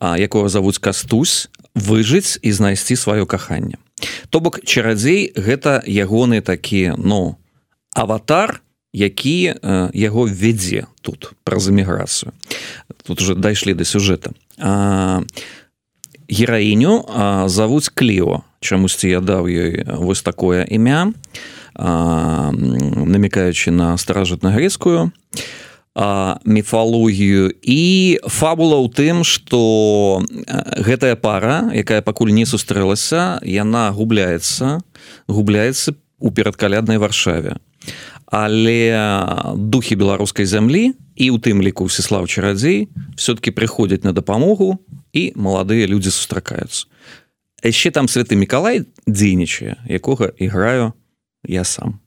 якого 0.00 0.48
завуць 0.48 0.80
кастусь 0.80 1.48
выжыць 1.76 2.40
і 2.40 2.52
знайсці 2.52 2.96
сваё 2.96 3.28
каханне 3.28 3.76
то 4.30 4.40
бок 4.40 4.64
чарадзей 4.64 5.36
гэта 5.36 5.84
ягоны 5.84 6.40
такі 6.40 6.96
ну 6.96 7.36
аватар 7.92 8.64
які 8.96 9.60
яго 9.92 10.24
ввядзе 10.24 10.88
тут 11.04 11.36
праз 11.44 11.68
эміграцыю 11.68 12.32
тут 13.04 13.20
уже 13.20 13.36
дайшлі 13.36 13.76
до 13.76 13.84
сюжэта 13.84 14.32
гераіню 16.26 17.04
завуць 17.46 17.92
кліо. 17.92 18.42
Чамусьці 18.60 19.08
я 19.12 19.20
даў 19.20 19.46
ёй 19.46 19.84
вось 20.00 20.22
такое 20.24 20.64
імя 20.64 21.12
намікаючы 21.76 23.70
на 23.70 24.00
старажытна-грецкую 24.00 25.12
міфалогію 26.44 27.52
і 27.62 27.82
фабула 28.24 28.80
ў 28.80 28.88
тым 28.92 29.24
што 29.28 30.24
гэтая 30.80 31.16
пара 31.20 31.68
якая 31.72 32.00
пакуль 32.00 32.32
не 32.32 32.48
сустрэлася 32.48 33.44
яна 33.44 33.92
губляецца 33.92 34.80
губляецца 35.28 35.94
у 36.20 36.32
перадкаляднай 36.32 36.98
варшаве 37.00 37.60
але 38.26 39.54
духі 39.56 39.96
беларускай 39.96 40.46
зямлі 40.46 40.94
і 41.14 41.30
у 41.30 41.38
тым 41.38 41.62
ліку 41.62 41.86
всеслав 41.86 42.28
чарадзей 42.28 42.88
все-таки 43.16 43.50
прыходзяць 43.50 44.04
на 44.04 44.12
дапамогу 44.12 44.82
і 45.12 45.32
маладыя 45.36 45.86
людзі 45.86 46.10
сустракаюцца. 46.10 46.86
Яшчэ 47.62 47.90
там 47.90 48.10
святы 48.10 48.36
мікалай 48.36 48.84
дзейнічае 49.06 49.80
якога 49.88 50.34
іграю 50.36 50.92
я 51.46 51.64
сам. 51.64 52.00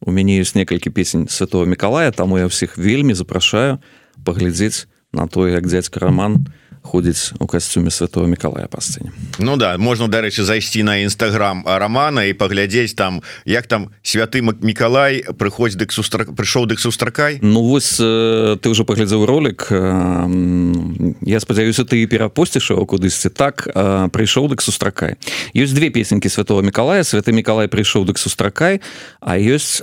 У 0.00 0.12
мяне 0.14 0.40
ёсць 0.40 0.54
некалькі 0.54 0.90
песень 0.90 1.28
святого 1.28 1.66
мікалая 1.66 2.10
таму 2.10 2.38
я 2.38 2.46
ўсіх 2.46 2.78
вельмі 2.78 3.14
запрашаю 3.14 3.82
паглядзець 4.24 4.86
на 5.12 5.26
тое 5.26 5.58
як 5.58 5.66
дзядзька 5.66 6.00
роман 6.00 6.46
на 6.46 6.63
ходзіць 6.84 7.32
у 7.40 7.46
касцюме 7.48 7.90
святого 7.90 8.28
мікалая 8.28 8.68
па 8.68 8.78
сцэне. 8.84 9.10
Ну 9.40 9.56
да 9.56 9.74
можна 9.80 10.06
дарэчы 10.12 10.44
зайсці 10.44 10.84
на 10.84 11.00
нстаграм 11.00 11.64
романа 11.64 12.28
і 12.28 12.36
паглядзець 12.36 12.94
там 12.94 13.24
як 13.48 13.66
там 13.66 13.90
святы 14.04 14.44
мікалай 14.44 15.24
прыходзь 15.34 15.80
дык 15.80 15.90
сустра 15.90 16.28
прыйшоў 16.28 16.68
дык 16.68 16.78
сустракай. 16.78 17.40
Ну 17.42 17.64
вось 17.64 17.96
ты 17.96 18.66
ўжо 18.68 18.84
паглядзеў 18.84 19.24
ролик 19.24 19.72
я 19.72 21.38
спадзяюся 21.40 21.84
ты 21.88 22.04
перапусціш 22.06 22.70
его 22.70 22.84
кудысьці. 22.84 23.32
Так 23.32 23.66
прыйшоў 24.12 24.52
дык 24.52 24.60
сустракай. 24.60 25.16
Ёсць 25.56 25.72
две 25.72 25.90
песенькі 25.90 26.28
святого 26.28 26.62
мікалая. 26.62 27.02
Святы 27.02 27.32
мікалай 27.32 27.66
прыйшоў 27.66 28.04
дык 28.04 28.20
сустракай 28.20 28.84
а 29.20 29.38
ёсць 29.40 29.82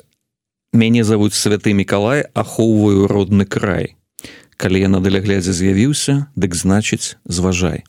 мяне 0.73 1.03
завуць 1.03 1.35
святы 1.35 1.73
мікалай 1.73 2.23
ахоўваю 2.33 3.07
родны 3.07 3.45
край 3.45 3.95
калі 4.57 4.79
я 4.79 4.89
на 4.89 4.99
даляглядзе 4.99 5.53
з'явіўся 5.53 6.27
дык 6.35 6.55
значыць 6.55 7.15
зважай 7.25 7.83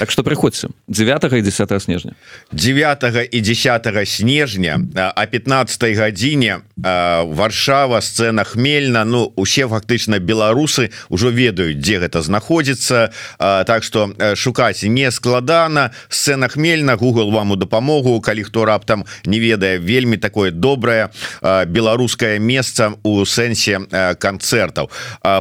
Так 0.00 0.10
что 0.10 0.24
приходится. 0.24 0.70
9 0.88 1.32
и 1.32 1.42
10 1.42 1.82
снежня. 1.82 2.16
9 2.50 3.28
и 3.30 3.40
10 3.40 4.08
снежня 4.08 4.80
а 4.96 5.26
15 5.26 5.96
гадзіне 5.96 6.62
Варшава 6.76 8.00
сцена 8.00 8.42
хмельна. 8.44 9.04
Ну 9.04 9.32
усе 9.36 9.68
фактычна 9.68 10.18
беларусы 10.18 10.90
ўжо 11.08 11.30
ведаюць 11.30 11.78
дзе 11.78 12.00
гэта 12.00 12.22
знаходзіцца 12.22 13.12
Так 13.38 13.84
что 13.84 14.10
шукаць 14.34 14.82
не 14.82 15.10
складана. 15.10 15.92
Сцена 16.08 16.48
хмельна 16.48 16.96
Google 16.96 17.30
вам 17.30 17.52
у 17.52 17.56
дапамогу 17.56 18.20
калі 18.20 18.42
хто 18.42 18.64
раптам 18.64 19.04
не 19.24 19.38
ведае 19.38 19.78
вельмі 19.78 20.16
такое 20.16 20.50
добрае 20.50 21.10
беларускае 21.42 22.40
месца 22.40 22.94
у 23.04 23.24
сэнсе 23.24 23.86
канцэртаў. 24.18 24.90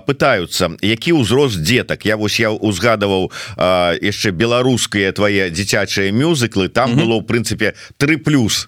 Пытаются 0.06 0.78
які 0.82 1.18
ўзрост 1.18 1.64
детак 1.64 2.06
я 2.06 2.16
вось 2.16 2.40
я 2.40 2.52
узгадываў 2.52 3.32
яшчэ 3.58 4.19
яшчэ 4.20 4.36
беларускія 4.36 5.16
твои 5.16 5.48
дзіцячыя 5.48 6.12
мюзыклы 6.12 6.68
там 6.68 7.00
было 7.00 7.20
в 7.20 7.24
прынцыпе 7.24 7.74
3 7.98 8.18
плюс. 8.18 8.68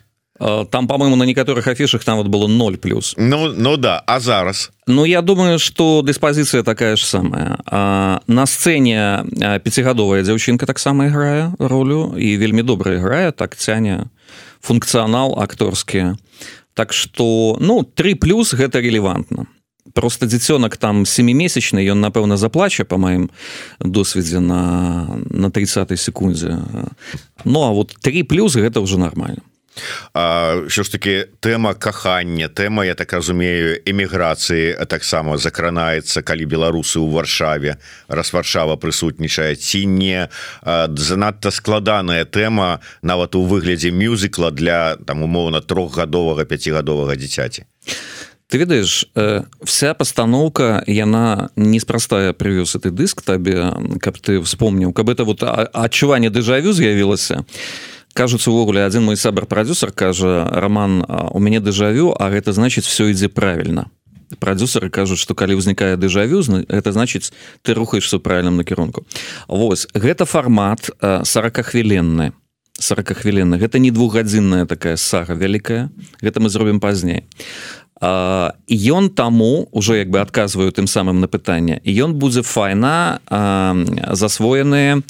Там 0.72 0.88
по-моему 0.88 1.16
на 1.16 1.24
некаторых 1.24 1.68
афішах 1.68 2.04
там 2.04 2.18
вот 2.18 2.28
было 2.28 2.48
0 2.48 2.78
плюс. 2.78 3.14
Ну 3.18 3.54
ну 3.54 3.78
да 3.78 4.02
а 4.08 4.20
зараз? 4.20 4.72
Ну 4.88 5.06
я 5.06 5.22
думаю 5.22 5.60
что 5.60 6.02
диспозиция 6.02 6.64
такая 6.64 6.96
ж 6.96 7.06
самая. 7.06 7.60
А, 7.66 8.22
на 8.28 8.46
сцене 8.46 9.26
пяцігадовая 9.64 10.24
дзяўчынка 10.24 10.66
таксама 10.66 11.06
іграе 11.06 11.52
ролю 11.60 12.16
і 12.18 12.38
вельмі 12.38 12.64
добра 12.64 12.96
іграе 12.96 13.32
так 13.32 13.56
цяне 13.56 14.08
функцыянал 14.64 15.38
акторскі. 15.38 16.16
Так 16.74 16.94
что 16.94 17.58
ну 17.60 17.84
3 17.84 18.16
плюс 18.16 18.54
гэта 18.54 18.80
релевантно 18.80 19.46
просто 19.94 20.26
дзіцёнак 20.26 20.78
там 20.78 21.06
семімесячны 21.06 21.80
ён 21.86 22.02
напэўна 22.02 22.38
заплача 22.38 22.84
по 22.84 22.98
маім 22.98 23.30
досведзе 23.80 24.40
на 24.40 25.08
на 25.30 25.50
30 25.50 26.00
секундзе 26.00 26.60
Ну 27.46 27.64
а 27.64 27.72
вот 27.72 27.96
три 28.02 28.24
плюс 28.24 28.56
гэта 28.56 28.80
уже 28.80 28.98
нормально. 28.98 29.42
Що 30.68 30.84
ж 30.84 30.92
таки 30.92 31.26
тэма 31.40 31.74
кахання 31.74 32.48
тэма 32.48 32.86
я 32.86 32.94
так 32.94 33.14
разумею 33.14 33.80
эміграцыі 33.86 34.76
таксама 34.86 35.38
закранаецца 35.38 36.22
калі 36.22 36.46
беларусы 36.46 37.00
ў 37.00 37.08
варшаве 37.08 37.78
раз 38.12 38.34
варшава 38.34 38.76
прысутнічае 38.76 39.56
ці 39.56 39.88
не. 39.88 40.28
Занадта 40.98 41.52
складаная 41.52 42.26
тэма 42.26 42.84
нават 43.02 43.36
у 43.36 43.48
выглядзе 43.48 43.96
мюзікла 43.96 44.52
для 44.52 44.96
там 45.08 45.24
умоўна 45.24 45.62
трохгадовага 45.62 46.44
пяцігадовага 46.44 47.16
дзіцяці 47.16 47.64
ты 48.52 48.58
ведаешь 48.58 49.08
э, 49.16 49.44
вся 49.64 49.94
постановка 49.94 50.84
яна 50.86 51.52
неспростая 51.56 52.34
привез 52.34 52.76
этой 52.76 52.92
дыск 52.92 53.22
табе 53.22 53.72
каб 54.02 54.20
ты 54.20 54.42
вспомніў 54.42 54.92
каб 54.92 55.10
это 55.10 55.24
вот 55.24 55.42
адчуванне 55.42 56.30
дэжавю 56.30 56.74
з'явілася 56.74 57.46
кажуцца 58.14 58.52
увогуле 58.52 58.84
один 58.84 59.06
мой 59.06 59.16
сабр 59.16 59.46
продюсер 59.46 59.94
кажа 59.94 60.44
роман 60.52 61.06
у 61.08 61.40
мяне 61.40 61.62
дэжавю 61.62 62.12
а 62.20 62.30
гэта 62.30 62.52
значит 62.52 62.84
все 62.84 63.08
ідзе 63.08 63.30
правильно 63.30 63.88
продюсеры 64.40 64.90
кажуць 64.90 65.20
что 65.20 65.34
калі 65.34 65.56
ўзнікае 65.56 65.96
дэжавю 65.96 66.44
это 66.68 66.92
значит 66.92 67.32
ты 67.64 67.74
рухаешься 67.74 68.20
правильным 68.20 68.58
накірунку 68.58 69.08
Вось 69.48 69.88
гэта 69.96 70.26
формат 70.26 70.92
40 71.00 71.56
хвіленны 71.64 72.34
40 72.82 73.14
хвілінны 73.22 73.62
гэта 73.62 73.80
не 73.80 73.92
двухгадзінная 73.92 74.66
такая 74.66 74.98
сага 74.98 75.38
вялікая 75.38 75.90
гэта 76.22 76.40
мы 76.40 76.50
зробім 76.50 76.80
пазней. 76.80 77.24
а 77.24 77.81
ён 78.02 79.10
таму 79.14 79.70
уже 79.72 79.98
як 79.98 80.10
бы 80.10 80.22
адказваю 80.22 80.72
тым 80.72 80.88
самым 80.88 81.22
на 81.22 81.28
пытанне 81.28 81.82
ён 81.86 82.18
будзе 82.18 82.42
файна 82.42 83.22
засвоеныя 84.12 85.02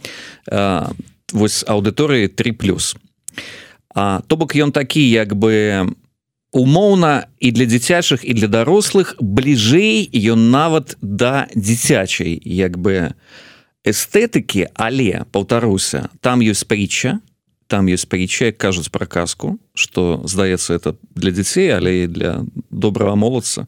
вось 1.31 1.63
аўдыторыі 1.63 2.27
3 2.27 2.51
плюс. 2.51 2.95
То 3.95 4.35
бок 4.35 4.55
ён 4.55 4.71
такі 4.71 4.99
як 4.99 5.35
бы 5.35 5.87
умоўна 6.51 7.27
і 7.39 7.51
для 7.51 7.65
дзіцячых 7.65 8.27
і 8.27 8.33
для 8.35 8.47
дарослых 8.47 9.15
бліжэй 9.23 10.11
ён 10.11 10.51
нават 10.51 10.99
да 10.99 11.47
дзіцячай 11.55 12.35
як 12.43 12.75
бы 12.75 13.15
эстэтыкі 13.87 14.67
але 14.75 15.23
паўтаруся 15.31 16.11
там 16.19 16.43
ёсць 16.43 16.67
притча 16.67 17.23
там 17.71 17.87
есть 17.87 18.09
притча 18.09 18.51
кажуць 18.51 18.91
про 18.91 19.05
казку 19.07 19.57
что 19.73 20.21
здаецца 20.27 20.75
это 20.75 20.95
для 21.15 21.31
дзяцей 21.31 21.71
але 21.71 22.03
і 22.03 22.07
для 22.07 22.43
доброго 22.69 23.15
молодца. 23.15 23.65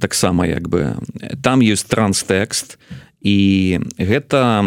Таксама 0.00 0.46
як 0.46 0.68
бы. 0.68 0.98
Там 1.42 1.62
есть 1.62 1.86
транстэкст 1.86 2.78
і 3.22 3.78
гэта 3.98 4.66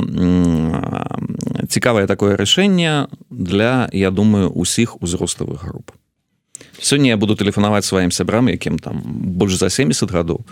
цікавае 1.68 2.08
такое 2.08 2.38
рашэнне 2.40 3.12
для 3.30 3.90
я 3.92 4.12
думаю 4.12 4.50
усіх 4.50 5.02
узроставых 5.04 5.68
груп. 5.68 5.92
Сёння 6.80 7.12
я 7.12 7.18
буду 7.18 7.36
тэлефанаваць 7.36 7.84
сваім 7.84 8.12
сябрам 8.12 8.48
якім 8.48 8.80
там 8.80 9.04
больш 9.36 9.60
за 9.60 9.70
70 9.70 10.08
гадоў 10.08 10.48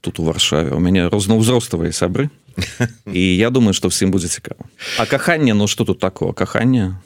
тут 0.00 0.20
у 0.20 0.22
варшаве. 0.22 0.70
У 0.70 0.78
мяне 0.78 1.10
рознаўзроставыя 1.10 1.90
сябры. 1.90 2.30
І 3.12 3.36
я 3.36 3.50
думаю 3.50 3.74
что 3.74 3.88
всім 3.88 4.10
будзе 4.10 4.28
цікава. 4.28 4.64
А 4.98 5.06
каханне 5.06 5.54
ну 5.54 5.66
что 5.66 5.84
тут 5.84 5.98
такого? 5.98 6.32
Кахання 6.32 7.02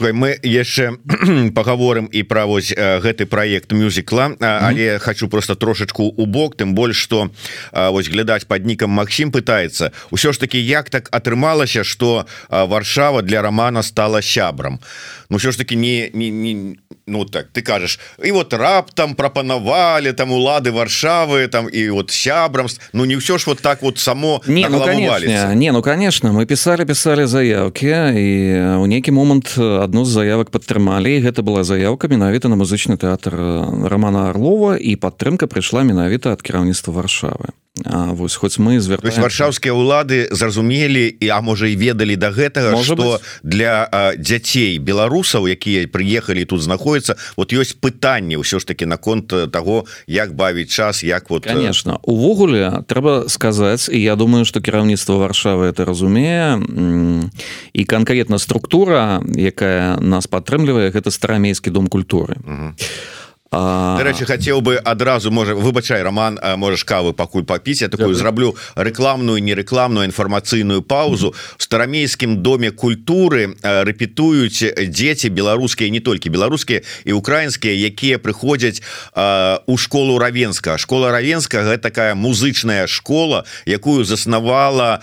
мы 0.00 0.38
яшчэ 0.42 0.98
паговорым 1.54 2.08
і 2.12 2.22
пра 2.22 2.46
вось 2.46 2.72
гэты 2.74 3.26
проект 3.26 3.72
мюзікла 3.72 4.36
але 4.40 4.98
хочу 4.98 5.28
просто 5.28 5.54
трошечку 5.54 6.04
у 6.04 6.26
бок 6.26 6.56
тым 6.56 6.74
больш 6.74 6.96
что 6.96 7.30
вось 7.72 8.08
глядаць 8.08 8.44
под 8.44 8.66
нікам 8.66 8.90
Макссім 8.90 9.32
пытается 9.32 9.92
ўсё 10.10 10.32
ж 10.32 10.40
таки 10.40 10.58
як 10.58 10.90
так 10.90 11.08
атрымалася 11.10 11.84
что 11.84 12.26
варшава 12.48 13.22
для 13.22 13.42
романа 13.42 13.82
стала 13.82 14.22
сябрам? 14.22 14.80
Ну 15.30 15.38
ўсё 15.38 15.52
ж 15.52 15.58
таки 15.58 15.76
не, 15.76 16.10
не, 16.12 16.30
не 16.30 16.76
ну 17.06 17.24
так 17.24 17.46
ты 17.52 17.62
кажаш 17.62 17.98
і 18.22 18.32
вот 18.32 18.52
раптам 18.52 19.14
прапанавалі 19.14 20.12
там 20.12 20.32
улады 20.32 20.70
варшавы 20.70 21.48
там 21.48 21.68
і 21.68 21.90
вот 21.90 22.10
сябрамств 22.10 22.80
Ну 22.92 23.04
не 23.04 23.16
ўсё 23.16 23.38
ж 23.38 23.46
вот 23.46 23.60
так 23.60 23.82
вот 23.82 23.98
само 23.98 24.42
не 24.46 24.68
ну, 24.68 24.80
конечно, 24.80 25.54
не 25.54 25.72
ну 25.72 25.82
конечно 25.82 26.32
мы 26.32 26.46
писали 26.46 26.84
писали 26.84 27.26
заявки 27.26 27.88
і 27.88 28.60
у 28.78 28.86
нейкі 28.86 29.10
момант 29.10 29.53
одну 29.58 30.04
з 30.04 30.14
заявак 30.14 30.50
падтрымалі. 30.50 31.18
Гэта 31.24 31.42
была 31.42 31.64
заявка 31.64 32.08
менавіта 32.08 32.48
на 32.48 32.56
музычны 32.56 32.96
тэатр 33.00 33.34
романа 33.88 34.30
орлова 34.30 34.76
і 34.76 34.96
падтрымка 34.96 35.46
прыйшла 35.46 35.82
менавіта 35.82 36.32
ад 36.32 36.42
кіраўніцтва 36.42 36.94
варшавы 36.94 37.54
вось 37.82 38.36
хоць 38.36 38.58
мы 38.62 38.78
звяртаем... 38.78 39.18
варшаўскія 39.18 39.74
ўлады 39.74 40.30
зразумелі 40.30 41.10
і 41.10 41.26
а 41.34 41.42
можа 41.42 41.66
і 41.66 41.74
ведалі 41.74 42.14
да 42.14 42.30
гэтага 42.30 42.78
что 42.78 43.18
быть. 43.18 43.22
для 43.42 43.88
а, 43.90 44.14
дзяцей 44.14 44.78
беларусаў 44.78 45.50
якія 45.50 45.90
прыехалі 45.90 46.46
тут 46.46 46.62
знаходіцца 46.62 47.18
вот 47.34 47.50
ёсць 47.50 47.74
пытанне 47.74 48.38
ўсё 48.38 48.62
ж 48.62 48.64
таки 48.64 48.86
наконт 48.86 49.34
того 49.50 49.90
як 50.06 50.38
бавіць 50.38 50.70
час 50.70 51.02
як 51.02 51.30
вот 51.30 51.50
конечно. 51.50 51.98
Увогуле 52.06 52.86
трэба 52.86 53.26
сказаць 53.26 53.90
і 53.90 53.98
я 53.98 54.14
думаю 54.14 54.44
что 54.46 54.62
кіраўніцтва 54.62 55.18
варшавы 55.18 55.66
это 55.66 55.82
разумее 55.82 56.62
і 57.74 57.82
канкрэтна 57.84 58.38
структура 58.38 59.18
якая 59.34 59.98
нас 59.98 60.30
падтрымлівае 60.30 60.94
гэта 60.94 61.10
старамейскі 61.10 61.74
дом 61.74 61.90
культуры. 61.90 62.38
А 62.46 62.74
рэчы 63.54 64.26
хацеў 64.26 64.60
бы 64.60 64.76
адразу 64.76 65.30
можа 65.30 65.54
выбачай 65.54 66.02
роман 66.02 66.38
можаш 66.56 66.84
кавы 66.84 67.12
пакуль 67.12 67.44
папіць 67.44 67.82
я 67.82 67.88
такую 67.88 68.14
зраблю 68.14 68.54
рэкламную 68.74 69.38
нерэкламную 69.42 70.06
інфармацыйную 70.10 70.82
паузу. 70.82 71.34
Старамейскім 71.58 72.42
доме 72.42 72.70
культуры 72.70 73.54
рэпетуюць 73.62 74.74
дзеці 74.90 75.28
беларускія 75.30 75.90
не 75.90 76.00
толькі 76.00 76.30
беларускія 76.30 76.82
і 77.04 77.12
украінскія 77.12 77.74
якія 77.74 78.18
прыходзяць 78.18 78.82
у 79.66 79.76
школу 79.76 80.18
равенска 80.18 80.78
школа 80.78 81.12
равенска 81.12 81.62
гэта 81.62 81.82
такая 81.90 82.14
музычная 82.14 82.86
школа 82.86 83.44
якую 83.66 84.04
заснавала 84.04 85.00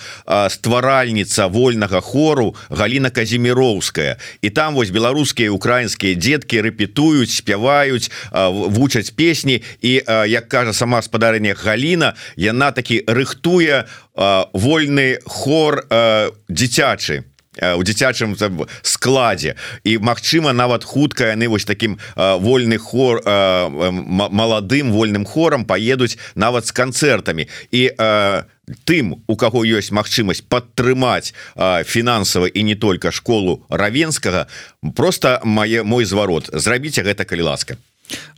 стваральніца 0.49 1.47
вольнага 1.47 2.01
хору 2.01 2.55
Галіна 2.69 3.09
казіміроўская 3.09 4.17
і 4.41 4.49
там 4.49 4.75
вось 4.75 4.91
беларускія 4.91 5.51
украінскія 5.51 6.15
дзеткі 6.15 6.61
рэпетуюць 6.61 7.31
спяваюць 7.31 8.11
вучаць 8.49 9.09
песні. 9.09 9.61
І 9.81 10.01
як 10.27 10.49
кажа 10.49 10.73
сама 10.73 11.01
спадарня 11.01 11.55
Гліна 11.57 12.13
яна 12.35 12.71
такі 12.71 13.03
рыхтуе 13.07 13.85
вольны 14.53 15.19
хор 15.25 15.85
дзіцячы 16.49 17.23
у 17.61 17.83
дзіцячым 17.83 18.35
складзе. 18.81 19.55
І 19.83 19.97
Мачыма 19.99 20.53
нават 20.53 20.83
хутка 20.83 21.35
яны 21.35 21.49
вось 21.51 21.65
таким 21.65 21.99
вольны 22.15 22.77
хор 22.77 23.21
маладым 23.27 24.91
вольным 24.91 25.25
хорам 25.25 25.65
поедуць 25.65 26.17
нават 26.35 26.65
з 26.65 26.71
канцэртамі. 26.71 27.47
І 27.71 27.91
тым 28.87 29.19
у 29.27 29.35
каго 29.35 29.67
ёсць 29.67 29.91
магчымасць 29.91 30.47
падтрымаць 30.47 31.35
фінансава 31.83 32.47
і 32.47 32.63
не 32.63 32.75
только 32.75 33.11
школу 33.11 33.65
равенскага 33.67 34.47
просто 34.95 35.41
мае 35.43 35.83
мой 35.83 36.05
зварот. 36.05 36.49
Зрабіце 36.53 37.03
гэта 37.03 37.27
калі 37.27 37.51
ласка 37.51 37.75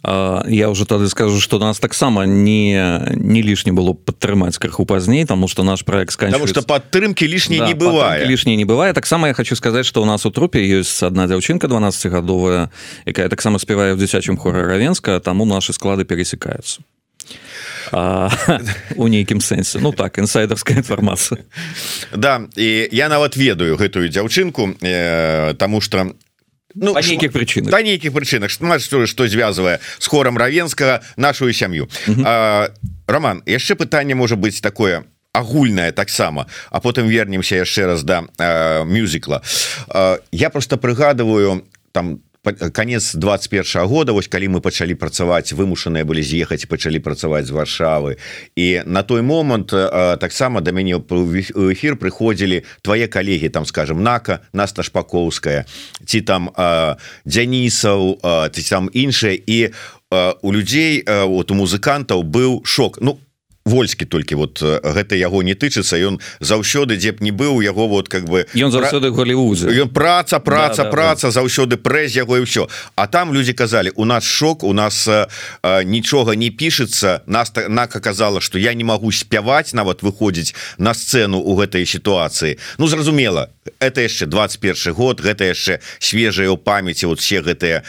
я 0.03 0.69
уже 0.69 0.85
тады 0.85 1.07
скажу 1.09 1.39
что 1.39 1.59
нас 1.59 1.79
таксама 1.79 2.25
не 2.25 3.01
не 3.15 3.41
лішне 3.41 3.71
было 3.71 3.93
падтрымаць 3.93 4.57
крыху 4.57 4.85
пазней 4.85 5.25
тому 5.25 5.47
что 5.47 5.63
наш 5.63 5.85
проект 5.85 6.17
потому 6.17 6.47
что 6.47 6.61
падтрымки 6.61 7.23
лишней 7.23 7.59
да, 7.59 7.67
не 7.67 7.73
бывае 7.73 8.25
лишней 8.25 8.55
не 8.55 8.65
бывае 8.65 8.93
таксама 8.93 9.27
я 9.27 9.33
хочу 9.33 9.55
сказать 9.55 9.85
что 9.85 10.01
у 10.01 10.05
нас 10.05 10.25
у 10.25 10.31
трупе 10.31 10.67
есть 10.67 11.03
одна 11.03 11.27
дзяўчынка 11.27 11.67
12гадовая 11.67 12.69
якая 13.05 13.29
таксама 13.29 13.59
спявае 13.59 13.93
в 13.95 13.97
дзіцячым 13.97 14.37
хоры 14.37 14.67
равенска 14.67 15.19
таму 15.19 15.45
наши 15.45 15.73
склады 15.73 16.05
пересекаются. 16.05 16.81
У 18.95 19.07
нейкім 19.07 19.39
сэнсе 19.39 19.79
ну 19.79 19.91
так 19.93 20.17
інсайдерская 20.17 20.81
інфармацыя 20.81 21.43
да 22.15 22.41
і 22.55 22.89
я 22.91 23.09
нават 23.09 23.37
ведаю 23.37 23.77
гэтую 23.77 24.09
дзяўчынку 24.09 24.73
э, 24.81 25.53
тому 25.59 25.81
что 25.81 26.11
ну 26.75 26.93
нейкіх 26.95 27.31
прычын 27.31 27.69
да 27.69 27.81
нейкіх 27.81 28.13
прычынах 28.13 28.51
что 28.51 29.05
что 29.05 29.27
звязвае 29.27 29.79
с 29.99 30.07
хорам 30.07 30.37
равенскага 30.37 31.01
нашу 31.17 31.51
сям'ю 31.53 31.89
Роман 33.07 33.43
яшчэ 33.45 33.75
пытанне 33.75 34.15
можа 34.15 34.35
быть 34.35 34.61
такое 34.61 35.05
агульнае 35.33 35.91
таксама 35.91 36.47
а 36.69 36.79
потым 36.79 37.07
вернемся 37.07 37.55
яшчэ 37.55 37.85
раз 37.85 38.03
да 38.03 38.23
мюзікла. 38.85 39.41
Я 40.31 40.49
просто 40.49 40.77
прыгадываю 40.77 41.65
там 41.91 42.03
там 42.03 42.19
конец 42.43 43.15
21 43.15 43.87
года 43.87 44.11
вось 44.11 44.27
калі 44.27 44.47
мы 44.47 44.61
пачалі 44.61 44.95
працаваць 44.99 45.55
вымушаныя 45.55 46.03
былі 46.03 46.21
з'ехаць 46.21 46.67
пачалі 46.67 46.99
працаваць 46.99 47.47
з 47.47 47.55
варшавы. 47.55 48.17
І 48.55 48.83
на 48.85 49.03
той 49.03 49.21
момант 49.21 49.71
таксама 50.19 50.61
да 50.61 50.71
мяне 50.71 50.99
эфир 50.99 51.95
прыходзілі 51.95 52.63
твае 52.81 53.07
калегі 53.07 53.49
там 53.49 53.65
скажем 53.65 54.03
нака 54.03 54.43
наста 54.53 54.83
шпаковская 54.83 55.65
ці 56.05 56.21
там 56.21 56.51
дзянісаў 57.25 58.19
ці 58.51 58.61
там 58.69 58.89
іншыя 58.91 59.39
і 59.39 59.71
у 60.41 60.51
людзей 60.51 61.03
вот 61.07 61.51
у 61.51 61.55
музыкантаў 61.55 62.23
быў 62.23 62.61
шок. 62.65 62.99
Ну 63.01 63.11
у 63.11 63.32
вольскі 63.65 64.05
толькі 64.05 64.35
вот 64.35 64.59
гэта 64.83 65.15
яго 65.15 65.39
не 65.43 65.55
тычыцца 65.55 65.95
ён 65.95 66.19
заўсёды 66.43 66.99
дзе 66.99 67.15
б 67.15 67.23
не 67.23 67.31
быў 67.31 67.63
яго 67.63 67.87
вот 67.87 68.11
как 68.11 68.27
бы 68.27 68.43
ён 68.59 68.75
заўсёды 68.75 69.07
голливузе 69.07 69.71
ён 69.71 69.87
праца 69.87 70.39
праца 70.39 70.83
да, 70.83 70.91
праца 70.91 71.27
да, 71.27 71.31
да. 71.31 71.39
заўсёды 71.39 71.79
прэс 71.79 72.11
яго 72.11 72.37
і 72.37 72.43
ўсё. 72.43 72.67
А 72.95 73.07
там 73.07 73.33
людзі 73.33 73.53
казалі 73.53 73.95
у 73.95 74.05
нас 74.05 74.23
шок 74.23 74.63
у 74.63 74.73
нас 74.73 75.07
а, 75.07 75.27
нічога 75.83 76.35
не 76.35 76.51
пішацца 76.51 77.23
нас 77.25 77.53
нака 77.69 77.99
казала 77.99 78.41
что 78.41 78.59
я 78.59 78.73
не 78.73 78.83
могу 78.83 79.11
спяваць 79.11 79.73
нават 79.73 80.03
выходзіць 80.03 80.53
на 80.77 80.93
сцэну 80.93 81.39
у 81.39 81.55
гэтай 81.55 81.85
сітуацыі 81.85 82.59
Ну 82.77 82.87
зразумела 82.87 83.47
это 83.79 84.01
яшчэ 84.01 84.25
21 84.27 84.93
год 84.93 85.21
гэта 85.21 85.47
яшчэ 85.47 85.79
свежая 85.99 86.51
ў 86.51 86.57
памяці 86.59 87.05
вот 87.07 87.19
все 87.23 87.39
гэтыя 87.39 87.83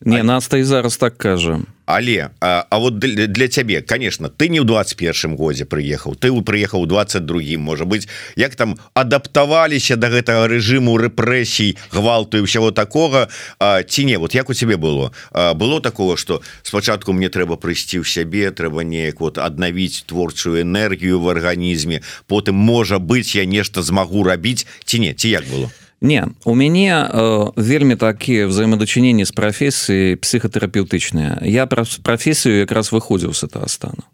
не 0.00 0.22
нас 0.22 0.48
та 0.48 0.56
і 0.56 0.64
зараз 0.64 0.96
так 0.96 1.18
кажам 1.18 1.68
але 1.86 2.30
а, 2.40 2.66
а 2.70 2.78
вот 2.78 2.98
для, 2.98 3.26
для 3.26 3.48
цябе 3.48 3.82
конечно 3.82 4.28
ты 4.28 4.48
не 4.48 4.60
ў 4.60 4.64
21 4.64 5.36
годзе 5.36 5.64
прыехаў 5.64 6.14
ты 6.16 6.32
прыехаў 6.42 6.82
у 6.82 6.86
22 6.86 7.58
можа 7.58 7.84
быть 7.84 8.08
як 8.36 8.56
там 8.56 8.76
адаптаваліся 8.94 9.96
до 9.96 10.08
да 10.08 10.16
гэтага 10.16 10.48
рэжыму 10.48 10.96
рэпрэсій 10.96 11.76
гвалту 11.92 12.38
і 12.38 12.44
ўсяго 12.48 12.72
такога 12.72 13.28
а, 13.58 13.82
ці 13.82 14.04
не? 14.04 14.16
Вот 14.16 14.34
як 14.34 14.50
у 14.50 14.54
цябе 14.54 14.76
было? 14.76 15.12
А, 15.32 15.54
было 15.54 15.80
такого 15.80 16.16
что 16.16 16.42
спачатку 16.62 17.12
мне 17.12 17.28
трэба 17.28 17.56
прыйсці 17.56 18.00
ў 18.00 18.04
сябе 18.04 18.50
трэба 18.50 18.84
неяк 18.84 19.20
вот 19.20 19.38
аднавіць 19.38 20.04
творчую 20.08 20.60
энергію 20.60 21.20
в 21.20 21.28
арганізме 21.28 22.00
потым 22.26 22.56
можа 22.56 22.98
быть 22.98 23.34
я 23.34 23.44
нешта 23.44 23.82
змагу 23.82 24.24
рабіць 24.24 24.66
ці 24.84 24.98
не? 24.98 25.14
Ці 25.14 25.28
як 25.28 25.44
было 25.48 25.70
Не 26.00 26.28
у 26.44 26.54
мяне 26.54 26.92
э, 26.92 27.52
вельмі 27.56 27.96
такія 27.96 28.46
взаемадачыненні 28.46 29.24
з 29.24 29.32
прафесіяй 29.32 30.16
псіхатэрапеўтычныя 30.16 31.40
я 31.46 31.66
пра 31.66 31.84
прафесію 32.02 32.58
якраз 32.58 32.92
выходзіў 32.92 33.32
з 33.32 33.44
этого 33.44 33.68
стану 33.68 34.04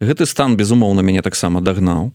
гэты 0.00 0.26
стан 0.26 0.56
безумоўна 0.56 1.02
мяне 1.02 1.22
таксама 1.22 1.60
дагнаў 1.60 2.12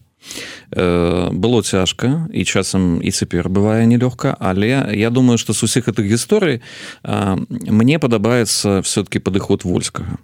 э, 0.70 1.30
было 1.30 1.62
цяжка 1.62 2.28
і 2.32 2.44
часам 2.44 3.02
і 3.02 3.10
цяпер 3.10 3.48
бывае 3.48 3.86
нелёгка 3.86 4.36
але 4.38 4.90
я 4.94 5.10
думаю 5.10 5.38
что 5.38 5.52
з 5.52 5.62
усіх 5.62 5.88
гэтых 5.88 6.06
гісторый 6.06 6.62
э, 7.04 7.36
мне 7.48 7.98
падабаецца 7.98 8.82
все-таки 8.82 9.18
падыход 9.18 9.64
вольскага 9.64 10.18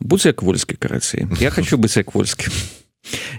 будь 0.00 0.24
як 0.24 0.42
вольскі 0.42 0.76
карацей 0.76 1.28
я 1.40 1.50
хочу 1.50 1.76
быць 1.76 1.96
як 1.96 2.14
вольскім 2.14 2.52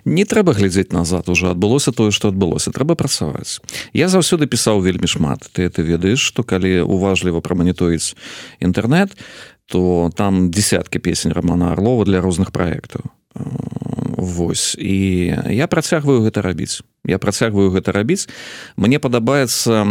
не 0.05 0.25
трэба 0.25 0.53
глядзець 0.53 0.91
назад 0.91 1.29
уже 1.29 1.49
адбылося 1.49 1.91
тое 1.91 2.11
что 2.11 2.27
адбылося 2.27 2.71
трэба 2.71 2.95
працаваць. 2.95 3.59
Я 3.93 4.07
заўсёды 4.07 4.47
пісаў 4.47 4.81
вельмі 4.81 5.07
шмат. 5.07 5.49
Ты 5.53 5.63
это 5.63 5.81
ведаеш 5.81 6.19
что 6.19 6.43
калі 6.43 6.83
уважліва 6.83 7.41
праманіторыць 7.41 8.15
інтэрнет 8.59 9.15
то 9.65 10.11
там 10.15 10.51
десяткі 10.51 10.99
песень 10.99 11.31
романа 11.31 11.71
орлова 11.71 12.05
для 12.05 12.21
розных 12.21 12.51
проектаў 12.51 13.11
Вось. 14.15 14.75
І 14.79 15.35
я 15.49 15.67
працягваю 15.67 16.21
гэта 16.21 16.41
рабіць. 16.41 16.81
Я 17.03 17.17
працягваю 17.17 17.71
гэта 17.71 17.91
рабіць. 17.91 18.29
Мне 18.77 18.99
падабаецца 18.99 19.83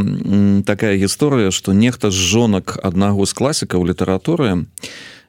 такая 0.64 0.96
гісторыя 0.96 1.50
что 1.50 1.72
нехта 1.72 2.10
з 2.10 2.16
жонак 2.16 2.78
аднаго 2.82 3.26
з 3.26 3.32
класікаў 3.32 3.84
літаратуры 3.84 4.48
і 4.52 4.64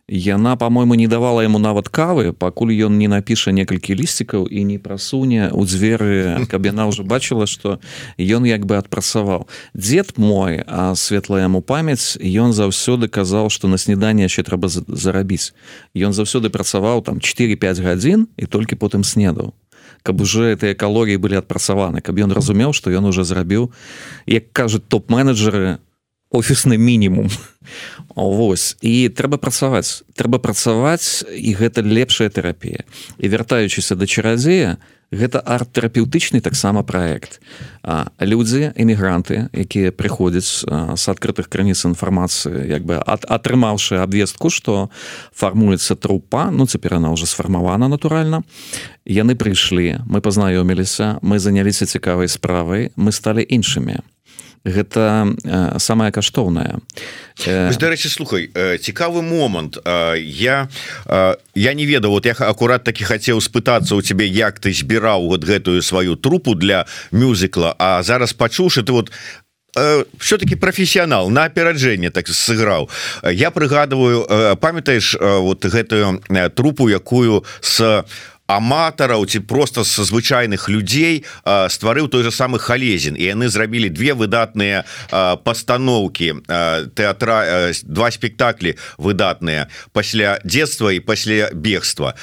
Яна 0.10 0.58
по-мойму 0.58 0.96
не 0.96 1.08
давала 1.08 1.40
яму 1.48 1.60
нават 1.64 1.88
кавы 1.88 2.34
пакуль 2.36 2.76
ён 2.76 3.00
не 3.00 3.08
напіша 3.08 3.56
некалькі 3.56 3.96
лісцікаў 3.96 4.52
і 4.52 4.68
не 4.68 4.76
прасуне 4.76 5.48
ў 5.48 5.64
дзверы 5.64 6.44
каб 6.52 6.68
яна 6.68 6.92
ўжо 6.92 7.08
бачыла 7.08 7.48
што 7.48 7.80
ён 8.20 8.44
як 8.44 8.68
бы 8.68 8.76
адпрацаваў 8.76 9.48
дзед 9.72 10.20
мой 10.20 10.60
а 10.68 10.92
светла 11.00 11.40
яму 11.48 11.64
памяць 11.64 12.20
ён 12.20 12.52
заўсёды 12.52 13.08
казаў 13.08 13.48
што 13.48 13.72
на 13.72 13.80
снеданне 13.80 14.28
яшчэ 14.28 14.44
трэба 14.44 14.68
зарабіць. 14.68 15.56
Ён 15.96 16.12
заўсёды 16.12 16.52
працаваў 16.52 17.00
там 17.08 17.24
4-5 17.24 17.80
гадзін 17.80 18.28
і 18.36 18.44
толькі 18.44 18.76
потым 18.76 19.08
снедаў. 19.08 19.56
Каб 20.04 20.20
уже 20.20 20.52
этой 20.52 20.76
экалогіі 20.76 21.16
былі 21.16 21.40
адпрацаваны 21.40 22.04
каб 22.04 22.20
ён 22.20 22.36
разумеў 22.36 22.76
што 22.76 22.92
ён 22.92 23.08
уже 23.08 23.24
зрабіў 23.24 23.72
як 24.28 24.52
кажуць 24.52 24.84
топ-менеджеры 24.84 25.80
офісны 26.34 26.78
мінімум. 26.78 27.30
Вось. 28.16 28.76
І 28.82 29.10
трэба 29.10 29.38
працаваць. 29.38 30.04
Трэба 30.18 30.42
працаваць 30.42 31.24
і 31.30 31.54
гэта 31.54 31.86
лепшая 31.86 32.30
тэрапія. 32.30 32.84
І 33.18 33.26
вяртаючыся 33.30 33.96
да 33.96 34.06
чарадзея 34.06 34.78
гэта 35.14 35.40
арт-тэрапеўтычны 35.46 36.42
таксама 36.42 36.84
праект. 36.84 37.40
Людзі 38.20 38.74
эмігранты 38.76 39.50
якія 39.54 39.94
прыходзяць 39.94 40.66
з 40.66 41.04
адкрытых 41.06 41.48
крыніц 41.54 41.86
інфармацыі 41.86 42.66
як 42.66 42.84
бы 42.86 42.98
ад, 42.98 43.26
атрымаўшы 43.30 44.02
абвестку 44.02 44.50
што 44.50 44.90
фармуецца 45.32 45.96
трупа 45.96 46.50
ну 46.50 46.66
цяпер 46.66 46.98
она 46.98 47.14
уже 47.14 47.30
сфармавана 47.30 47.88
натуральна. 47.88 48.42
Яны 49.06 49.38
прыйшлі 49.38 50.02
мы 50.10 50.22
пазнаёміліся 50.22 51.22
мы 51.22 51.38
заняліся 51.38 51.86
цікавай 51.86 52.28
справай 52.28 52.90
мы 52.98 53.14
сталі 53.14 53.46
іншымі 53.46 54.02
гэта 54.66 55.28
э, 55.44 55.80
самае 55.80 56.12
каштоўнае. 56.12 56.80
Э, 57.46 57.72
дарэчы 57.76 58.08
слухай 58.08 58.50
э, 58.54 58.78
цікавы 58.78 59.22
момант. 59.22 59.78
Я 60.18 60.70
я 61.56 61.74
не 61.74 61.86
ведаў 61.86 62.12
вот 62.12 62.26
я 62.26 62.34
акурат 62.34 62.84
такі 62.84 63.04
хацеў 63.04 63.42
спытацца 63.42 63.96
у 63.96 64.02
цябе 64.02 64.28
як 64.28 64.60
ты 64.60 64.72
збіраў 64.72 65.28
вот 65.28 65.44
гэтую 65.44 65.82
сваю 65.82 66.16
трупу 66.16 66.56
для 66.56 66.86
мюзікла 67.12 67.76
А 67.78 68.04
зараз 68.04 68.34
пачуўшы 68.34 68.84
ты 68.84 68.92
вот 68.92 69.12
все-таки 70.20 70.56
професіянал 70.56 71.30
на 71.30 71.46
апераджэнне 71.46 72.12
так 72.12 72.28
сыграў. 72.28 72.90
Я 73.26 73.50
прыгадываю 73.50 74.56
памятаеш 74.62 75.18
вот 75.20 75.66
гэтую 75.66 76.22
трупу 76.54 76.88
якую 76.90 77.44
с 77.60 78.06
аматараў 78.48 79.26
ці 79.26 79.40
просто 79.40 79.84
са 79.84 80.04
звычайных 80.04 80.70
людзей 80.70 81.24
стварыў 81.46 82.08
той 82.08 82.24
же 82.24 82.32
самы 82.32 82.60
халезін 82.60 83.16
і 83.16 83.24
яны 83.34 83.50
зрабілі 83.50 83.90
две 83.90 84.14
выдатныя 84.14 84.84
пастаноўкі 85.44 86.44
тэатра 86.96 87.72
два 87.84 88.12
спектаклі 88.12 88.76
выдатныя 88.98 89.68
пасля 89.92 90.40
дзетства 90.44 90.92
і 90.92 91.00
пасля 91.00 91.50
бегства. 91.54 92.16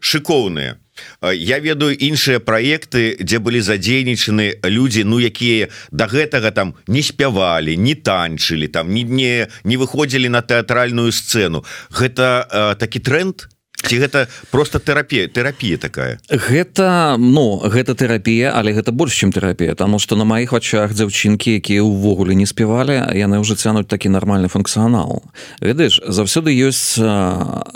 Шыкоўныя 0.00 0.76
Я 1.22 1.58
ведаю 1.58 1.96
іншыя 1.98 2.38
праекты 2.38 3.16
дзе 3.18 3.40
былі 3.42 3.58
задзейнічаны 3.58 4.62
людзі 4.62 5.02
ну 5.04 5.18
якія 5.18 5.66
до 5.90 6.04
да 6.04 6.06
гэтага 6.06 6.54
там 6.54 6.74
не 6.86 7.02
спявалі 7.02 7.74
не 7.76 7.94
танчылі 7.94 8.68
там 8.70 8.94
ні 8.94 9.02
дне 9.02 9.48
не 9.64 9.76
выходзілі 9.76 10.30
на 10.30 10.42
тэатральную 10.42 11.10
сцэну. 11.10 11.64
Гэта 11.90 12.46
э, 12.46 12.74
такі 12.78 13.02
тренд 13.02 13.48
ці 13.84 13.98
гэта 14.00 14.26
просто 14.50 14.78
тэрапія 14.78 15.28
тэрапія 15.28 15.76
такая? 15.78 16.18
Гэта 16.28 17.16
ну 17.18 17.60
гэта 17.64 17.94
тэрапія 17.94 18.52
але 18.56 18.72
гэта 18.72 18.92
больш 18.92 19.14
чым 19.20 19.32
тэрапія 19.32 19.74
тому 19.74 19.98
что 19.98 20.16
на 20.16 20.24
маіх 20.24 20.52
вачах 20.52 20.94
дзяўчынкі 20.94 21.60
якія 21.60 21.84
ўвогуле 21.84 22.34
не 22.34 22.46
спявалі 22.46 23.12
яны 23.14 23.38
ўжо 23.38 23.54
цянуць 23.54 23.88
такі 23.88 24.08
нармальны 24.08 24.48
функцыянал. 24.48 25.22
Ведаеш 25.60 26.00
заўсёды 26.08 26.50
ёсць 26.56 26.96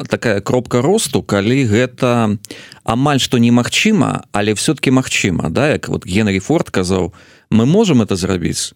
такая 0.09 0.41
кропка 0.41 0.83
росту 0.83 1.23
калі 1.23 1.65
гэта 1.69 2.37
амаль 2.85 3.21
што 3.21 3.39
немагчыма 3.39 4.25
але 4.33 4.55
все-таки 4.55 4.91
магчыма 4.91 5.51
да 5.51 5.77
як 5.77 5.89
вот 5.89 6.07
Генрі 6.07 6.41
форт 6.41 6.71
казаў 6.71 7.13
мы 7.51 7.67
можем 7.67 8.03
это 8.03 8.17
зрабіць 8.17 8.73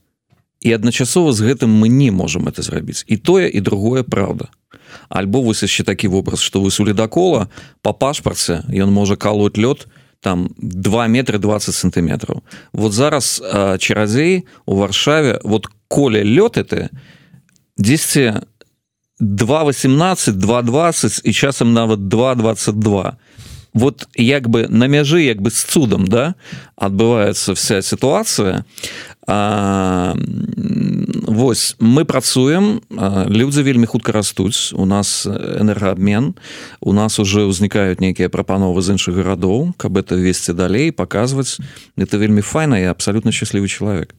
і 0.63 0.73
адначасова 0.73 1.33
з 1.33 1.43
гэтым 1.43 1.71
мы 1.75 1.89
не 1.89 2.11
можам 2.11 2.49
это 2.49 2.63
зрабіць. 2.63 3.05
І 3.07 3.17
тое 3.17 3.51
і 3.51 3.61
другое 3.61 4.03
праўда. 4.03 4.49
Альбо 5.09 5.43
вось 5.43 5.63
яшчэ 5.63 5.85
такі 5.85 6.09
вобраз 6.09 6.41
што 6.41 6.61
вы 6.63 6.71
у 6.71 6.85
ледакола 6.85 7.49
по 7.83 7.93
пашпарце 7.93 8.63
ён 8.71 8.93
можа 8.93 9.17
калоць 9.17 9.59
лёд 9.59 9.89
там 10.21 10.55
2 10.57 11.09
метры 11.09 11.39
20 11.39 11.75
сантиметров 11.75 12.43
вот 12.73 12.93
зараз 12.93 13.43
чарадзей 13.79 14.47
у 14.67 14.77
варшаве 14.77 15.41
вот 15.45 15.67
коля 15.89 16.23
лёт 16.23 16.57
это 16.57 16.89
10 17.79 18.45
218 19.21 20.39
220 20.39 21.21
і 21.25 21.33
часам 21.33 21.73
нават 21.73 22.09
222 22.09 23.17
вот 23.75 24.09
як 24.15 24.49
бы 24.49 24.69
на 24.69 24.87
мяжы 24.87 25.23
як 25.23 25.41
бы 25.41 25.51
с 25.51 25.65
цудам 25.65 26.07
да 26.07 26.35
адбываецца 26.77 27.55
вся 27.55 27.83
сітуацыя 27.83 28.65
а, 29.27 30.15
Вось 31.33 31.77
мы 31.81 32.05
працуем 32.05 32.83
людзі 33.29 33.63
вельмі 33.63 33.87
хутка 33.87 34.13
растуць 34.13 34.73
у 34.77 34.85
нас 34.85 35.25
энергаабмен 35.27 36.35
у 36.81 36.93
нас 36.93 37.19
уже 37.19 37.49
ўзнікаюць 37.49 38.05
нейкія 38.05 38.29
прапановы 38.29 38.83
з 38.83 38.99
іншых 38.99 39.17
гарадоў 39.17 39.73
каб 39.81 39.97
это 39.97 40.13
весці 40.13 40.53
далей 40.53 40.93
паказваць. 40.93 41.57
Это 41.97 42.19
вельмі 42.19 42.43
файна 42.43 42.79
і 42.79 42.93
абсалютна 42.93 43.33
шчаслівы 43.33 43.69
чалавек. 43.69 44.15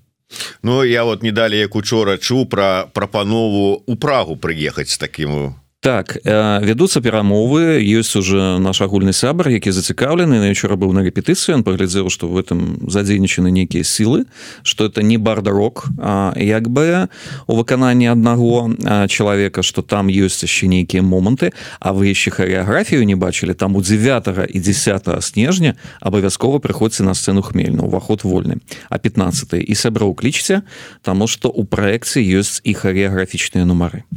Ну 0.63 0.83
я 0.83 1.03
вот 1.03 1.23
не 1.23 1.31
далі 1.31 1.57
як 1.57 1.75
учора 1.75 2.17
чуў 2.17 2.49
пра 2.49 2.89
прапанову 2.93 3.83
у 3.85 3.95
прагу 3.95 4.35
прыехаць 4.35 4.89
з 4.89 4.97
такім 4.97 5.55
так 5.83 6.15
вядуцца 6.23 7.03
перамовы 7.03 7.83
ёсць 7.83 8.15
уже 8.15 8.57
наш 8.63 8.79
агульны 8.79 9.11
сябар 9.11 9.51
які 9.51 9.75
зацікаўлены. 9.75 10.39
На 10.39 10.47
учора 10.47 10.79
быў 10.79 10.95
на 10.95 11.03
рэпетыцыю 11.03 11.59
он 11.59 11.63
паглядзеў 11.67 12.07
што 12.07 12.31
в 12.31 12.39
этом 12.39 12.87
задзейнічаны 12.87 13.51
нейкія 13.51 13.83
сілы 13.83 14.23
что 14.63 14.87
это 14.87 15.03
не 15.03 15.19
бардарок 15.19 15.91
як 16.39 16.71
бы 16.71 17.11
у 17.47 17.59
выкананні 17.59 18.07
аднаго 18.07 18.71
чалавека 19.11 19.59
что 19.61 19.83
там 19.83 20.07
ёсць 20.07 20.47
яшчэ 20.47 20.71
нейкія 20.71 21.03
моманты. 21.03 21.51
А 21.83 21.91
вы 21.91 22.15
яшчэ 22.15 22.31
харэаграфію 22.31 23.03
не 23.03 23.19
бачылі? 23.19 23.53
Там 23.53 23.75
у 23.75 23.83
9 23.83 24.55
і 24.55 24.59
10 24.59 25.03
снежня 25.19 25.75
абавязкова 25.99 26.63
прыходзьце 26.63 27.03
на 27.03 27.13
сцэну 27.13 27.43
хмельна 27.43 27.83
уваход 27.83 28.23
вольны. 28.23 28.63
А 28.87 28.97
15 28.97 29.59
і 29.59 29.75
сяброў 29.75 30.15
клічце 30.15 30.63
таму 31.03 31.27
што 31.27 31.51
у 31.51 31.67
праекце 31.67 32.23
ёсць 32.23 32.63
і 32.63 32.71
харэаграфічныя 32.71 33.67
нумары. 33.67 34.07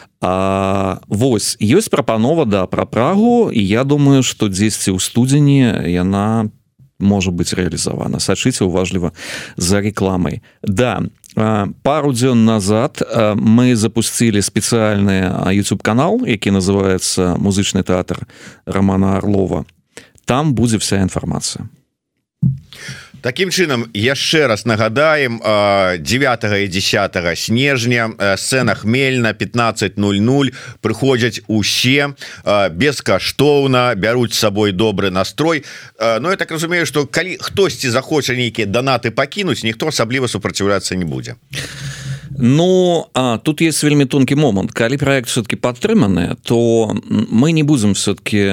А, 0.21 1.01
вось 1.07 1.57
ёсць 1.57 1.89
прапанова 1.89 2.45
да 2.45 2.65
пра 2.69 2.85
прагу 2.85 3.49
і 3.49 3.61
я 3.61 3.83
думаю 3.83 4.21
што 4.21 4.47
дзесьці 4.53 4.93
ў 4.93 4.99
студзені 5.01 5.89
яна 5.89 6.53
можа 7.01 7.33
быць 7.33 7.57
рэалізавана. 7.57 8.21
Сачыце 8.21 8.61
уважліва 8.61 9.17
за 9.57 9.81
рекламай. 9.81 10.45
Да 10.61 11.01
пару 11.81 12.11
дзён 12.11 12.45
назад 12.45 12.99
мы 13.35 13.75
запусцілі 13.75 14.41
спецыяльны 14.43 15.31
youtube 15.55 15.81
канал 15.81 16.19
які 16.27 16.51
называется 16.51 17.35
музычны 17.39 17.83
тэатр 17.83 18.27
романа 18.65 19.17
орлова 19.17 19.65
там 20.25 20.53
будзе 20.53 20.77
вся 20.77 20.99
інфармацыя 20.99 21.69
Такім 23.21 23.53
чынам 23.53 23.85
яшчэ 23.93 24.47
раз 24.49 24.65
нагадаем 24.65 25.37
9 25.37 26.43
і 26.43 26.67
10 26.67 27.37
снежня 27.37 28.09
сцена 28.37 28.73
хмельна 28.75 29.29
1500 29.37 30.53
прыходзяць 30.81 31.41
усе 31.47 32.17
бескаштоўна 32.71 33.93
бяруць 33.95 34.33
сабой 34.33 34.71
добры 34.71 35.11
настрой. 35.11 35.63
Ну 35.99 36.29
я 36.29 36.35
так 36.35 36.51
разумею 36.51 36.85
что 36.85 37.05
калі 37.05 37.37
хтосьці 37.37 37.89
захоча 37.89 38.33
нейкія 38.33 38.65
данаты 38.65 39.11
пакінуць 39.11 39.63
ніхто 39.63 39.93
асабліва 39.93 40.27
супраціўляцца 40.27 40.95
не 40.95 41.05
будзе. 41.05 41.35
а 41.37 42.00
Ну 42.41 43.05
а 43.13 43.37
тут 43.37 43.61
есть 43.61 43.83
вельмі 43.83 44.05
тонкі 44.05 44.35
момант. 44.35 44.71
Калі 44.71 44.97
проект 44.97 45.29
все-таки 45.29 45.55
падтрыманы 45.55 46.35
то 46.41 46.95
мы 47.31 47.51
не 47.51 47.63
будем 47.63 47.93
все-таки 47.93 48.49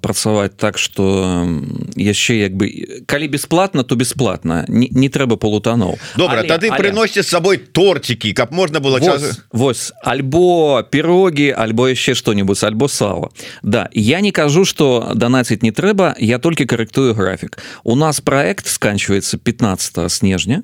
працаваць 0.00 0.56
так 0.56 0.78
что 0.78 1.48
яшчэ 1.96 2.34
як 2.34 2.52
бы 2.52 2.68
калі 3.06 3.28
бесплатно 3.28 3.82
то 3.82 3.96
бесплатно 3.96 4.64
не, 4.68 4.88
не 4.90 5.08
трэба 5.08 5.36
полутаноў 5.36 5.96
добра 6.16 6.44
але, 6.44 6.48
тады 6.48 6.68
але... 6.68 6.78
приносите 6.78 7.22
с 7.22 7.28
собой 7.28 7.56
тортики 7.56 8.32
как 8.32 8.50
можно 8.50 8.80
было 8.80 8.98
вось, 8.98 9.04
час... 9.04 9.40
вось 9.52 9.92
альбо 10.04 10.82
пироги 10.82 11.48
альбо 11.56 11.88
яшчэ 11.88 12.14
что-нибудь 12.14 12.62
альбо 12.64 12.88
сала. 12.88 13.30
Да 13.62 13.88
я 13.92 14.20
не 14.20 14.32
кажу 14.32 14.64
что 14.64 15.12
донаціць 15.14 15.62
не 15.62 15.72
трэба 15.72 16.14
я 16.18 16.38
только 16.38 16.66
корректую 16.66 17.14
график 17.14 17.58
у 17.82 17.96
нас 17.96 18.20
проект 18.20 18.66
сканчивается 18.66 19.38
15 19.38 20.12
снежня 20.12 20.62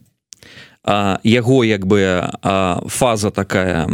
яго 0.85 1.63
як 1.65 1.87
бы 1.87 2.27
фаза 2.91 3.31
такая 3.31 3.87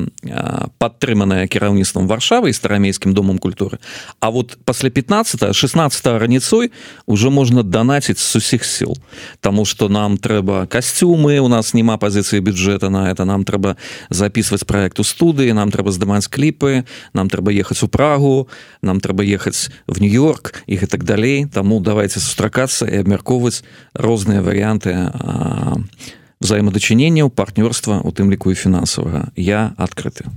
падтрыманая 0.79 1.45
кіраўніцтвам 1.45 2.09
варшавы 2.09 2.49
і 2.49 2.57
старамейскім 2.57 3.13
домам 3.13 3.39
культуры. 3.39 3.79
А 4.21 4.31
вот 4.31 4.57
пасля 4.65 4.89
15 4.89 5.55
16 5.55 6.07
раніцой 6.07 6.73
уже 7.07 7.31
можна 7.31 7.63
данаціць 7.63 8.19
з 8.19 8.37
усіх 8.37 8.65
сіл. 8.65 8.97
Таму 9.41 9.65
что 9.65 9.89
нам 9.89 10.17
трэба 10.17 10.67
касцюмы 10.67 11.39
у 11.41 11.49
нас 11.49 11.75
няма 11.75 11.99
пазіцыі 11.99 12.41
бюджэта 12.41 12.89
на 12.89 13.11
это 13.11 13.25
нам 13.25 13.45
трэба 13.45 13.77
записывать 14.09 14.65
проекту 14.65 15.05
студыі 15.05 15.53
нам 15.53 15.71
трэба 15.71 15.93
здымаць 15.93 16.29
кліпы 16.29 16.85
нам 17.13 17.29
трэба 17.29 17.53
ехаць 17.53 17.83
у 17.85 17.89
прагу 17.89 18.49
нам 18.81 19.01
трэба 19.01 19.29
ехаць 19.29 19.69
в 19.87 20.01
нью-йорк 20.01 20.65
і 20.67 20.77
гэтак 20.77 21.05
далей. 21.05 21.45
Таму 21.45 21.81
давайте 21.81 22.21
сустракацца 22.21 22.89
і 22.89 23.05
абмяркоўваць 23.05 23.61
розныя 23.93 24.41
варианты 24.41 24.97
а, 24.97 25.77
взаимодачыненняў 26.41 27.31
партнёрства 27.31 28.01
у 28.05 28.11
тым 28.13 28.31
ліку 28.31 28.53
і 28.53 28.55
фінансавага 28.55 29.31
я 29.37 29.75
адкрыты 29.79 30.29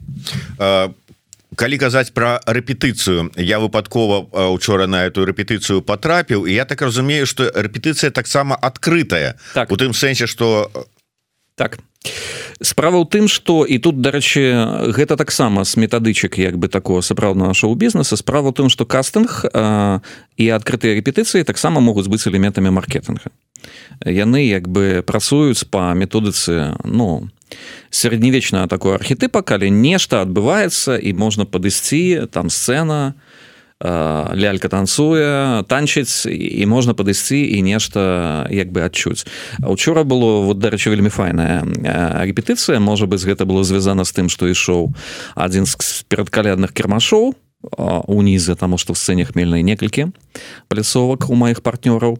калі 1.55 1.77
казаць 1.77 2.11
про 2.15 2.39
рэпетыцыю 2.47 3.31
я 3.35 3.59
выпадкова 3.59 4.49
учора 4.55 4.87
на 4.87 5.05
эту 5.05 5.25
рэпетыцыю 5.27 5.81
потрапіў 5.81 6.47
і 6.47 6.53
я 6.53 6.65
так 6.65 6.81
разумею 6.81 7.25
что 7.27 7.51
рэпетыцыя 7.51 8.11
таксама 8.11 8.55
адкрытая. 8.55 9.35
Так. 9.53 9.71
У 9.71 9.75
тым 9.75 9.93
сэнсе 9.93 10.27
что 10.27 10.71
так. 11.61 11.77
Справа 12.61 12.97
ў 12.97 13.05
тым 13.05 13.29
что 13.29 13.61
і 13.61 13.77
тут 13.77 14.01
дарэчы 14.01 14.89
гэта 14.97 15.13
таксама 15.13 15.61
з 15.61 15.77
метадычак 15.77 16.41
як 16.41 16.57
бы 16.57 16.65
такого 16.65 17.05
сапраўднага 17.05 17.53
шоу-бізнеса. 17.53 18.17
Справа 18.17 18.49
ў 18.49 18.57
тым 18.57 18.67
что 18.73 18.89
кастынг 18.89 19.45
і 19.45 20.45
адкрытыя 20.49 20.97
рэпетыцыі 20.97 21.45
таксама 21.45 21.77
могуць 21.77 22.09
быць 22.09 22.25
элементамі 22.25 22.73
маркетинга 22.73 23.29
яны 24.01 24.49
як 24.49 24.65
бы 24.65 25.05
працуюць 25.05 25.69
по 25.69 25.93
методыцы 25.93 26.73
ну 26.81 27.29
сярэднявечная 27.93 28.65
такое 28.65 28.97
архетыпа 28.97 29.45
калі 29.45 29.69
нешта 29.69 30.25
адбываецца 30.25 30.97
і 30.97 31.13
можна 31.13 31.45
падысці 31.45 32.25
там 32.31 32.49
сцена 32.49 33.13
лялька 33.81 34.69
танцуе 34.69 35.63
танчыць 35.67 36.25
і 36.29 36.65
можна 36.69 36.93
падысці 36.93 37.41
і 37.41 37.61
нешта 37.65 38.45
як 38.53 38.71
бы 38.71 38.85
адчуць 38.85 39.25
учора 39.65 40.03
было 40.03 40.45
вот 40.45 40.61
дарэчы 40.61 40.93
вельмі 40.93 41.09
файная 41.09 41.65
рэпетыцыя 42.25 42.79
можа 42.79 43.09
быць 43.09 43.25
гэта 43.25 43.45
было 43.49 43.63
звязана 43.63 44.05
з 44.05 44.11
тым 44.13 44.29
што 44.29 44.45
ішоў 44.45 44.93
адзін 45.35 45.65
з 45.65 46.05
перадкалядных 46.07 46.73
кірмашоў 46.73 47.33
унізы 47.61 48.55
таму 48.55 48.77
што 48.81 48.93
сцэне 48.97 49.25
хмельнай 49.25 49.61
некалькі 49.61 50.09
пляцовак 50.67 51.29
у 51.29 51.35
маіх 51.35 51.61
партнёраў. 51.61 52.17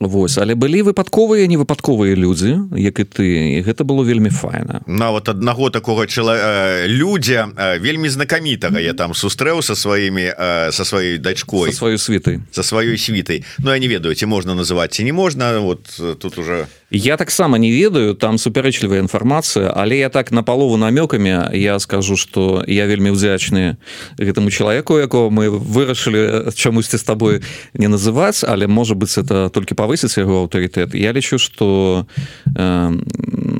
Вось 0.00 0.38
але 0.42 0.58
былі 0.58 0.82
выпадковыя 0.90 1.46
невыпадковыя 1.46 2.18
людзі 2.18 2.66
як 2.74 2.98
і 2.98 3.04
ты 3.06 3.26
і 3.54 3.62
гэта 3.62 3.86
было 3.86 4.02
вельмі 4.02 4.30
файна. 4.34 4.82
Нават 4.86 5.28
аднаго 5.30 5.70
такого 5.70 6.06
чала 6.06 6.34
э, 6.34 6.86
людзя 6.90 7.48
э, 7.54 7.78
вельмі 7.78 8.08
знакамітага 8.10 8.82
я 8.82 8.92
там 8.94 9.14
сустрэў 9.14 9.62
со 9.62 9.78
сваімі 9.78 10.34
со 10.74 10.82
э, 10.82 10.86
сваёй 10.86 11.18
дачкой. 11.18 11.72
Сваю 11.72 11.98
світай. 11.98 12.42
За 12.52 12.62
сваёй 12.66 12.98
світай. 12.98 13.44
Ну 13.58 13.70
я 13.70 13.78
не 13.78 13.86
ведаю 13.88 14.14
ці 14.14 14.26
можна 14.26 14.54
называть 14.54 14.90
ці 14.92 15.04
не 15.04 15.12
можна. 15.12 15.60
Вот 15.60 15.86
тут 16.18 16.38
уже 16.38 16.66
я 16.94 17.16
таксама 17.16 17.58
не 17.58 17.70
ведаю 17.70 18.14
там 18.14 18.38
супярэчлівая 18.38 19.02
інфармацыя 19.02 19.72
але 19.74 19.98
я 19.98 20.08
так 20.08 20.30
на 20.32 20.42
палову 20.42 20.76
намёкамі 20.76 21.50
я 21.52 21.78
скажу 21.78 22.16
что 22.16 22.62
я 22.68 22.86
вельмі 22.86 23.10
ўдзячны 23.10 23.76
гэтаму 24.18 24.50
чалавеку 24.50 24.98
якого 24.98 25.30
мы 25.30 25.50
вырашылі 25.50 26.54
чамусьці 26.54 26.96
з 26.98 27.02
табой 27.02 27.42
не 27.74 27.88
называць 27.88 28.46
але 28.46 28.66
можа 28.66 28.94
быть 28.94 29.18
это 29.18 29.50
толькі 29.50 29.74
павысіць 29.74 30.14
яго 30.18 30.46
аўтарытэт 30.46 30.94
я 30.94 31.12
лічу 31.12 31.38
что 31.38 32.06
э, 32.54 32.90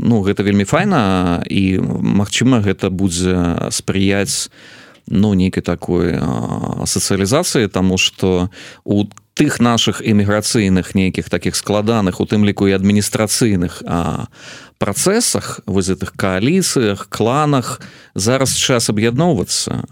ну 0.04 0.22
гэта 0.22 0.42
вельмі 0.42 0.64
файна 0.64 1.42
і 1.50 1.82
Мачыма 1.82 2.62
гэта 2.62 2.90
будзе 2.90 3.66
спрыяць 3.70 4.50
ну 5.10 5.34
нейкай 5.34 5.62
такой 5.62 6.22
сацыялізацыі 6.86 7.66
тому 7.66 7.98
что 7.98 8.50
у 8.84 9.04
тых 9.34 9.60
наших 9.60 10.00
эміграцыйных 10.00 10.94
нейкіх 10.94 11.30
таких 11.30 11.56
складаных 11.56 12.20
у 12.20 12.26
тым 12.26 12.44
ліку 12.44 12.66
і 12.66 12.76
адміністрацыйных 12.78 13.82
працэсах 14.78 15.60
воз 15.66 15.90
гэтых 15.90 16.14
кааліцыях 16.16 17.08
кланах 17.10 17.80
зараз 18.14 18.54
час 18.54 18.90
аб'ядноўвацца 18.90 19.84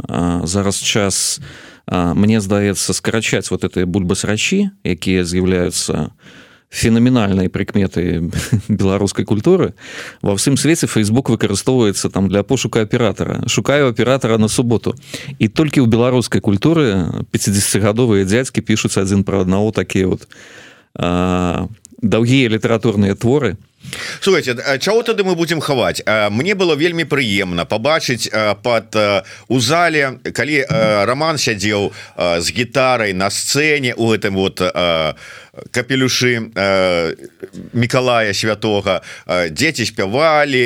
зараз 0.46 0.78
час 0.78 1.38
у 1.40 1.72
мне 1.90 2.40
здаецца 2.40 2.92
скарачаць 2.92 3.50
вот 3.50 3.64
этой 3.64 3.84
бульбасрачі 3.84 4.70
якія 4.84 5.24
з'яўляюцца 5.24 6.14
фенаменальнай 6.72 7.48
прыкметы 7.52 8.32
беларускай 8.68 9.28
культуры. 9.28 9.76
Ва 10.24 10.32
ўсім 10.32 10.56
свеце 10.56 10.88
Facebook 10.88 11.28
выкарыстоўваецца 11.28 12.08
там 12.08 12.32
для 12.32 12.42
пошука 12.42 12.80
аператора 12.80 13.44
шукаю 13.46 13.92
аператора 13.92 14.40
на 14.40 14.48
суботу 14.48 14.96
і 15.38 15.52
толькі 15.52 15.84
ў 15.84 15.86
беларускай 15.86 16.40
культуры 16.40 17.12
50гадовыя 17.28 18.24
дзядзькі 18.24 18.64
пішуць 18.64 18.96
адзін 18.96 19.20
пра 19.22 19.44
аднаго 19.44 19.68
такія 19.70 20.08
вот 20.08 20.24
даўгія 22.00 22.48
літаратурныя 22.48 23.14
творы 23.14 23.60
слухайте 24.20 24.78
чаго 24.78 25.02
тады 25.02 25.24
мы 25.24 25.34
будем 25.34 25.60
хаваць? 25.60 26.02
Мне 26.30 26.54
было 26.54 26.74
вельмі 26.74 27.04
прыемна 27.04 27.64
побачыць 27.64 28.30
под 28.62 28.96
у 29.48 29.60
зале 29.60 30.18
калі 30.32 30.64
роман 31.04 31.38
сядзеў 31.38 31.92
з 32.16 32.46
гітарай 32.50 33.12
на 33.12 33.30
сцэне 33.30 33.94
у 33.94 34.12
гэтым 34.12 34.34
вот 34.34 34.60
капелюшы 35.70 36.50
Миколая 37.72 38.32
святого 38.32 39.02
дзеці 39.26 39.84
спявалі 39.86 40.64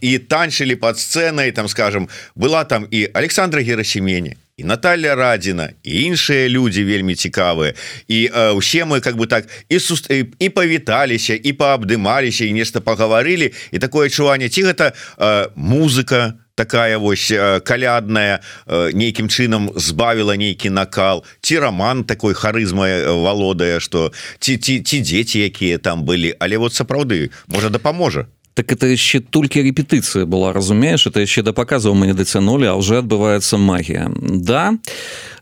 і 0.00 0.18
танчылі 0.18 0.74
под 0.74 0.98
сцэнай 0.98 1.50
там 1.52 1.68
скажем 1.68 2.08
была 2.34 2.64
там 2.64 2.86
і 2.90 3.08
Александра 3.14 3.62
герасемене 3.62 4.36
і 4.60 4.64
Наталья 4.64 5.14
радзіна 5.14 5.72
і 5.82 6.12
іншыя 6.12 6.48
людзі 6.48 6.84
вельмі 6.84 7.16
цікавыя. 7.16 7.72
І 8.08 8.28
э, 8.28 8.52
усе 8.52 8.84
мы 8.84 9.00
как 9.00 9.16
бы 9.16 9.26
так 9.26 9.48
і 9.68 9.80
су 9.80 9.96
і 10.12 10.48
павіталіся 10.48 11.34
і 11.34 11.52
паабдымаліся 11.52 12.44
і 12.44 12.52
нешта 12.52 12.80
пагаварылі. 12.80 13.52
І 13.72 13.78
такое 13.78 14.12
адчуванне 14.12 14.52
ці 14.52 14.68
гэта 14.68 14.92
э, 14.92 15.48
музыка 15.56 16.36
такая 16.54 16.98
вось 16.98 17.32
э, 17.32 17.60
калядная 17.64 18.44
э, 18.66 18.92
нейкім 18.92 19.32
чынам 19.32 19.72
збавіла 19.80 20.36
нейкі 20.36 20.68
накал 20.68 21.24
ці 21.40 21.58
роман 21.58 22.04
такой 22.04 22.34
харызмай 22.34 23.08
валодае 23.08 23.80
что 23.80 24.12
ці 24.38 24.60
ці 24.60 24.84
ці 24.84 25.00
дзеці 25.00 25.40
якія 25.40 25.78
там 25.78 26.04
былі. 26.04 26.36
Але 26.38 26.60
вот 26.60 26.76
сапраўды 26.76 27.32
можа 27.48 27.72
дапаможа 27.72 28.28
так 28.54 28.72
это 28.72 28.86
яшчэ 28.90 29.20
толькі 29.20 29.62
рэпетыцыя 29.62 30.26
была 30.26 30.52
разумееш 30.52 31.06
это 31.06 31.20
яшчэ 31.20 31.42
да 31.42 31.52
показаў 31.52 31.94
мы 31.94 32.06
не 32.06 32.14
дацянулі 32.14 32.66
а 32.66 32.74
уже 32.74 32.98
адбываецца 32.98 33.56
магія 33.56 34.10
да 34.18 34.74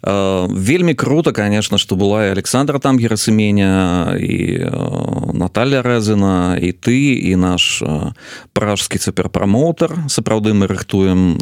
вельмі 0.02 0.94
круто 0.94 1.32
конечно 1.32 1.78
что 1.78 1.96
была 1.96 2.26
и 2.26 2.30
Александра 2.30 2.78
там 2.78 2.98
герасыменя 2.98 4.16
і 4.18 4.58
э, 4.62 5.32
Наталья 5.32 5.82
рэзына 5.82 6.58
і 6.60 6.72
ты 6.72 7.14
і 7.18 7.36
наш 7.36 7.82
э, 7.82 8.12
пражскі 8.52 8.98
цяпер 8.98 9.28
прамоутер 9.28 9.94
сапраўды 10.08 10.54
мы 10.54 10.66
рыхтуем 10.66 11.38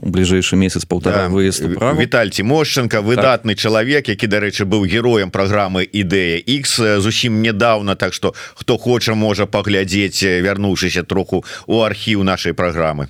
у 0.00 0.08
бліжэйшы 0.08 0.56
месяц 0.56 0.84
полтора 0.84 1.28
да, 1.28 1.28
выезд 1.28 1.60
Віталь 1.62 2.30
Тимошченко 2.30 3.02
выдатны 3.02 3.52
так. 3.52 3.58
чалавек 3.58 4.08
які 4.08 4.26
дарэчы 4.26 4.64
быў 4.64 4.86
героем 4.86 5.30
праграмы 5.30 5.84
ідэя 5.84 6.40
X 6.40 7.00
зусім 7.00 7.42
недавно 7.42 7.96
так 7.96 8.14
что 8.14 8.34
хто 8.54 8.78
хоча 8.78 9.14
можа 9.14 9.46
паглядзець 9.46 10.22
вярнуўшыся 10.22 11.02
троху 11.02 11.44
у 11.66 11.82
архіў 11.82 12.24
нашай 12.24 12.52
праграмы 12.52 13.08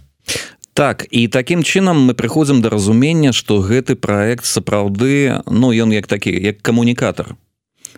так 0.75 1.07
і 1.11 1.29
такім 1.29 1.63
чынам 1.63 2.07
мы 2.07 2.15
прыходзім 2.15 2.63
да 2.63 2.71
разумення 2.71 3.33
што 3.33 3.61
гэты 3.61 3.95
праект 3.95 4.45
сапраўды 4.45 5.43
ну 5.47 5.73
ён 5.73 5.93
як 5.93 6.07
такі 6.07 6.31
як 6.31 6.63
камунікатор 6.63 7.37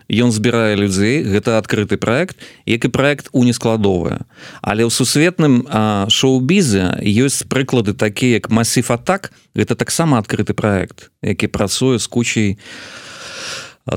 Ён 0.09 0.33
збірае 0.35 0.75
людзей 0.75 1.23
гэта 1.23 1.57
адкрыты 1.61 1.95
проект 1.97 2.35
як 2.65 2.85
і 2.85 2.89
проект 2.89 3.29
у 3.31 3.43
нескладовая 3.43 4.25
але 4.61 4.83
ў 4.83 4.91
сусветным 4.91 5.63
шоу-бізе 6.09 6.99
ёсць 7.01 7.45
прыклады 7.47 7.93
такія 7.93 8.41
як 8.41 8.49
масіф 8.49 8.91
атак 8.91 9.31
гэта 9.55 9.75
таксама 9.75 10.19
адкрыты 10.19 10.53
проект 10.53 11.11
які 11.21 11.47
працуе 11.47 11.99
з 11.99 12.07
кучай 12.07 12.57
у 12.57 13.03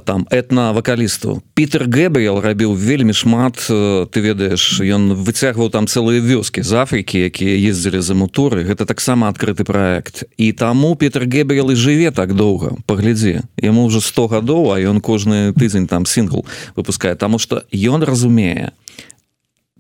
там 0.05 0.27
этна 0.31 0.73
вакалісту 0.73 1.43
Пітер 1.55 1.87
гэбрел 1.87 2.41
рабіў 2.43 2.75
вельмі 2.75 3.15
шмат 3.15 3.63
ты 4.11 4.19
ведаеш 4.19 4.83
ён 4.83 5.15
выцягваў 5.15 5.71
там 5.71 5.87
цэлыя 5.87 6.19
вёскі 6.19 6.67
з 6.67 6.73
Афрыкі 6.75 7.31
якія 7.31 7.55
ездзілі 7.71 8.03
за 8.03 8.19
мутуры. 8.19 8.67
Гэта 8.67 8.83
таксама 8.83 9.31
адкрыты 9.31 9.63
проект 9.63 10.27
і 10.37 10.51
таму 10.53 10.97
Пітер 10.99 11.31
гэбрел 11.31 11.71
і 11.71 11.79
жыве 11.79 12.11
так 12.11 12.35
доўга. 12.35 12.75
Паглядзі 12.87 13.47
яму 13.63 13.87
ўжо 13.87 14.03
100 14.03 14.27
гадоў 14.27 14.75
а 14.75 14.83
ён 14.83 14.99
кожны 14.99 15.55
тыдзень 15.55 15.87
там 15.87 16.07
сингл 16.07 16.43
выпускае. 16.75 17.15
Таму 17.15 17.39
што 17.39 17.63
ён 17.71 18.03
разумее 18.03 18.75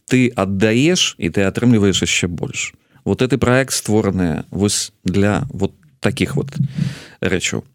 ты 0.07 0.31
аддаеш 0.31 1.19
і 1.19 1.35
ты 1.35 1.43
атрымліваеш 1.43 2.07
яшчэ 2.07 2.31
больш. 2.31 2.79
Вот 3.03 3.23
гэты 3.23 3.39
проект 3.39 3.75
створаны 3.75 4.47
вось 4.51 4.95
для 5.03 5.51
вот 5.51 5.75
таких 5.99 6.37
вот 6.37 6.55
рэчаў 7.19 7.67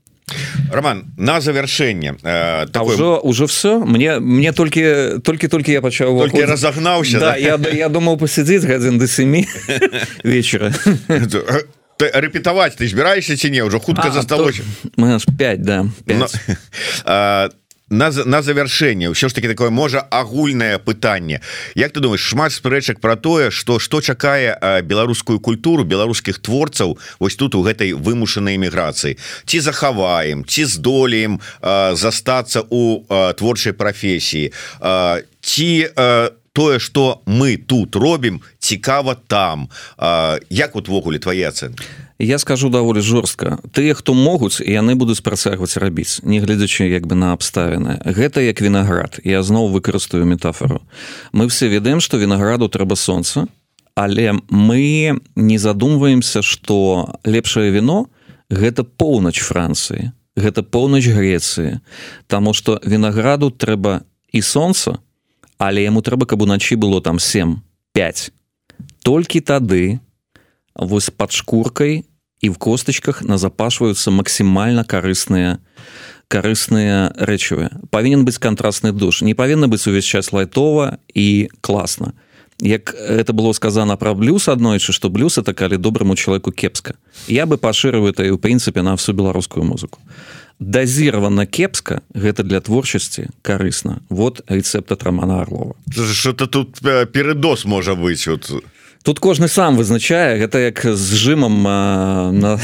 роман 0.72 1.06
на 1.18 1.42
завершэнне 1.42 2.16
э, 2.24 2.68
такой... 2.72 2.96
уже 2.96 3.06
уже 3.06 3.48
все 3.48 3.80
мне 3.80 4.20
мне 4.20 4.52
толькі 4.52 5.20
толькі 5.24 5.48
толькі 5.48 5.72
я 5.72 5.82
пачаў 5.82 6.18
только 6.20 6.46
разогнаўся 6.46 7.20
да, 7.20 7.32
да? 7.32 7.38
я, 7.38 7.60
я 7.74 7.90
думаў 7.90 8.18
посидзець 8.18 8.64
гадзін 8.66 8.98
до 8.98 9.08
семи 9.08 9.48
вечера 10.24 10.74
рэпетаваць 12.02 12.76
ты 12.76 12.88
збіраешься 12.88 13.38
ці 13.38 13.50
не 13.50 13.64
ўжо 13.64 13.80
хутка 13.80 14.12
засталося 14.12 14.64
мы 14.98 15.20
5 15.20 15.62
да 15.62 15.86
5. 16.06 16.18
Но, 16.18 16.28
а, 17.06 17.50
на, 17.92 18.10
на 18.10 18.40
завершэнне 18.42 19.12
ўсё 19.12 19.28
ж 19.28 19.36
таки 19.36 19.52
такое 19.52 19.70
можа 19.70 20.00
агульнае 20.00 20.80
пытанне 20.80 21.44
Як 21.76 21.92
ты 21.92 22.00
думаешь 22.00 22.24
шмат 22.24 22.56
спрэчак 22.56 23.04
про 23.04 23.16
тое 23.16 23.52
что 23.52 23.80
что 23.80 24.02
чакае 24.02 24.56
беларускую 24.82 25.40
культуру 25.40 25.84
беларускіх 25.84 26.40
творцаў 26.40 26.98
вось 27.20 27.36
тут 27.36 27.56
у 27.56 27.62
гэтай 27.62 27.92
вымушанай 27.94 28.56
эміграцыі? 28.56 29.20
Ці 29.46 29.60
захаваем 29.60 30.46
ці 30.48 30.66
здолеем 30.66 31.42
застацца 31.62 32.64
у 32.70 33.04
творчай 33.36 33.74
прафесіі? 33.74 34.56
Ці 35.42 35.72
тое 36.54 36.80
что 36.80 37.22
мы 37.26 37.58
тут 37.58 37.96
робім 37.96 38.42
цікава 38.60 39.16
там? 39.28 39.68
Як 40.50 40.76
увогуле 40.76 41.20
твои 41.20 41.44
ацэнкі 41.44 41.84
я 42.22 42.38
скажу 42.38 42.70
даволі 42.70 43.02
жорстка 43.02 43.58
тыя 43.74 43.94
хто 43.94 44.14
могуць 44.14 44.62
яны 44.62 44.96
будуць 44.96 45.22
працягваць 45.26 45.78
рабіць 45.78 46.22
негледзячы 46.24 46.86
як 46.92 47.08
бы 47.08 47.16
на 47.16 47.34
абставіны. 47.34 48.02
Гэта 48.06 48.42
як 48.46 48.62
вінаград. 48.62 49.20
Я 49.24 49.44
зноў 49.44 49.74
выкарыстаю 49.74 50.26
метафору 50.26 50.82
мы 51.34 51.48
все 51.48 51.68
ведаем 51.68 52.00
что 52.00 52.18
вінаграду 52.18 52.70
трэба 52.70 52.96
сонца 52.96 53.48
але 53.96 54.34
мы 54.50 55.20
не 55.36 55.58
задумваемся 55.58 56.42
что 56.42 57.20
лепшае 57.26 57.72
віно 57.72 58.08
гэта 58.50 58.84
поўнач 58.84 59.42
францыі 59.42 60.12
гэта 60.36 60.64
поўнач 60.64 61.08
грецыі 61.08 61.80
Таму 62.28 62.54
что 62.54 62.80
вінаграду 62.86 63.50
трэба 63.50 64.02
і 64.32 64.42
сонца 64.42 65.00
але 65.58 65.84
яму 65.84 66.02
трэба 66.02 66.26
каб 66.26 66.42
уначы 66.42 66.78
было 66.78 67.02
там 67.02 67.20
7 67.20 67.62
5 67.94 68.32
толькі 69.04 69.42
тады 69.42 70.00
вось 70.76 71.10
под 71.10 71.32
шкуркой 71.32 72.06
і 72.42 72.50
в 72.50 72.58
костачках 72.58 73.22
назапашваюцца 73.22 74.12
максімальна 74.12 74.84
карысныя 74.84 75.62
карысныя 76.32 77.12
рэчывы 77.20 77.70
павінен 77.92 78.26
быць 78.26 78.40
кантрасны 78.40 78.92
душ. 78.92 79.22
Не 79.22 79.36
павінна 79.36 79.68
быць 79.68 79.86
увесь 79.88 80.08
час 80.08 80.34
лайтова 80.34 80.98
і 81.14 81.50
класна 81.62 82.14
як 82.62 82.94
это 82.94 83.34
было 83.34 83.54
сказано 83.54 83.98
про 83.98 84.14
блюз 84.14 84.48
аднойчы 84.48 84.94
что 84.94 85.10
блюз 85.10 85.38
это 85.38 85.54
калі 85.54 85.78
добраму 85.78 86.16
чалавеку 86.16 86.52
кепска. 86.52 86.96
Я 87.28 87.46
бы 87.46 87.58
пашырыў 87.58 88.08
это 88.08 88.24
і 88.26 88.32
у 88.32 88.38
прынцыпе 88.38 88.82
на 88.82 88.96
всю 88.96 89.14
беларускую 89.14 89.66
музыку. 89.66 90.00
Дазіравана 90.60 91.46
кепска 91.46 92.02
гэта 92.14 92.44
для 92.44 92.62
творчасці 92.62 93.30
карысна 93.42 94.02
вот 94.10 94.42
рецепт 94.48 94.92
от 94.92 95.04
романа 95.04 95.42
орлова. 95.42 95.76
Что-то 95.92 96.48
тут 96.48 96.80
передос 97.12 97.66
можа 97.66 97.96
быть 97.96 98.26
вот 98.28 98.64
тут 99.04 99.20
кожны 99.20 99.48
сам 99.48 99.78
вызначае 99.78 100.38
гэта 100.38 100.62
як 100.70 100.86
з 100.86 101.16
жымам 101.18 101.64
на 101.64 102.60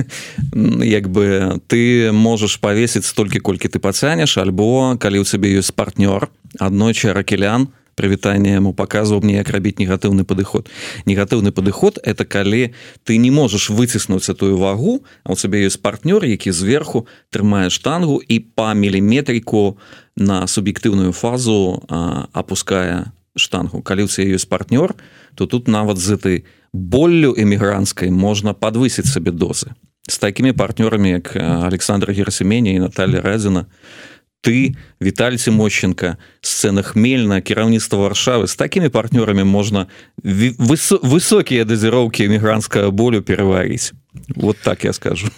як 0.84 1.08
бы 1.08 1.56
ты 1.66 2.12
можаш 2.12 2.60
павесіць 2.60 3.08
столькі 3.08 3.40
колькі 3.40 3.68
ты 3.68 3.78
пацянеш 3.78 4.36
альбо 4.36 4.96
калі 5.00 5.20
ў 5.20 5.24
цябе 5.24 5.56
ёсць 5.56 5.72
партнёр 5.72 6.28
аднойчы 6.60 7.12
ракелян 7.16 7.72
прывітанне 8.00 8.56
яму 8.56 8.72
паказваў 8.72 9.20
мне 9.24 9.40
як 9.40 9.50
рабіць 9.52 9.76
негатыўны 9.76 10.24
падыход. 10.24 10.70
Негатыўны 11.04 11.52
падыход 11.52 12.00
это 12.00 12.24
калі 12.24 12.72
ты 13.04 13.20
не 13.20 13.28
можаш 13.28 13.68
выціснуць 13.68 14.24
тую 14.32 14.56
вагу 14.56 15.04
у 15.28 15.34
цябе 15.36 15.64
ёсць 15.68 15.80
партнёр 15.80 16.24
які 16.24 16.52
зверху 16.52 17.06
трымае 17.28 17.68
штангу 17.68 18.20
і 18.20 18.40
па 18.56 18.72
міліметрыку 18.72 19.76
на 20.16 20.46
суб'ектыўную 20.48 21.12
фазу 21.12 21.84
а, 21.88 22.28
апускае 22.32 23.12
штангу. 23.36 23.84
Калі 23.84 24.04
ў 24.04 24.08
цябе 24.08 24.36
ёсць 24.36 24.48
партнёр 24.48 24.96
то 24.96 25.19
то 25.40 25.46
тут 25.46 25.68
нават 25.68 25.96
з 25.96 26.12
этой 26.12 26.44
боллю 26.74 27.32
эмігранцкай 27.32 28.10
можна 28.10 28.52
подвысіць 28.52 29.08
сабе 29.08 29.32
дозы 29.32 29.72
с 30.06 30.18
такими 30.18 30.52
партнёрамі 30.52 31.10
як 31.16 31.32
Александра 31.36 32.12
герасеменя 32.12 32.72
і 32.72 32.78
Наталья 32.78 33.22
радзіна 33.24 33.64
ты 34.44 34.76
Вітальці 35.00 35.50
мощенко 35.50 36.16
сцена 36.42 36.82
хмельна 36.82 37.40
кіраўніцтва 37.40 38.04
варшавы 38.04 38.44
с 38.44 38.56
такими 38.56 38.90
партнёрамі 38.92 39.44
можна 39.44 39.86
выс 40.20 40.92
высокія 41.00 41.64
дазіроўкі 41.64 42.28
эмігранцкага 42.28 42.90
болю 42.90 43.24
пераварыць 43.24 43.96
вот 44.36 44.58
так 44.58 44.84
я 44.84 44.92
скажу. 44.92 45.28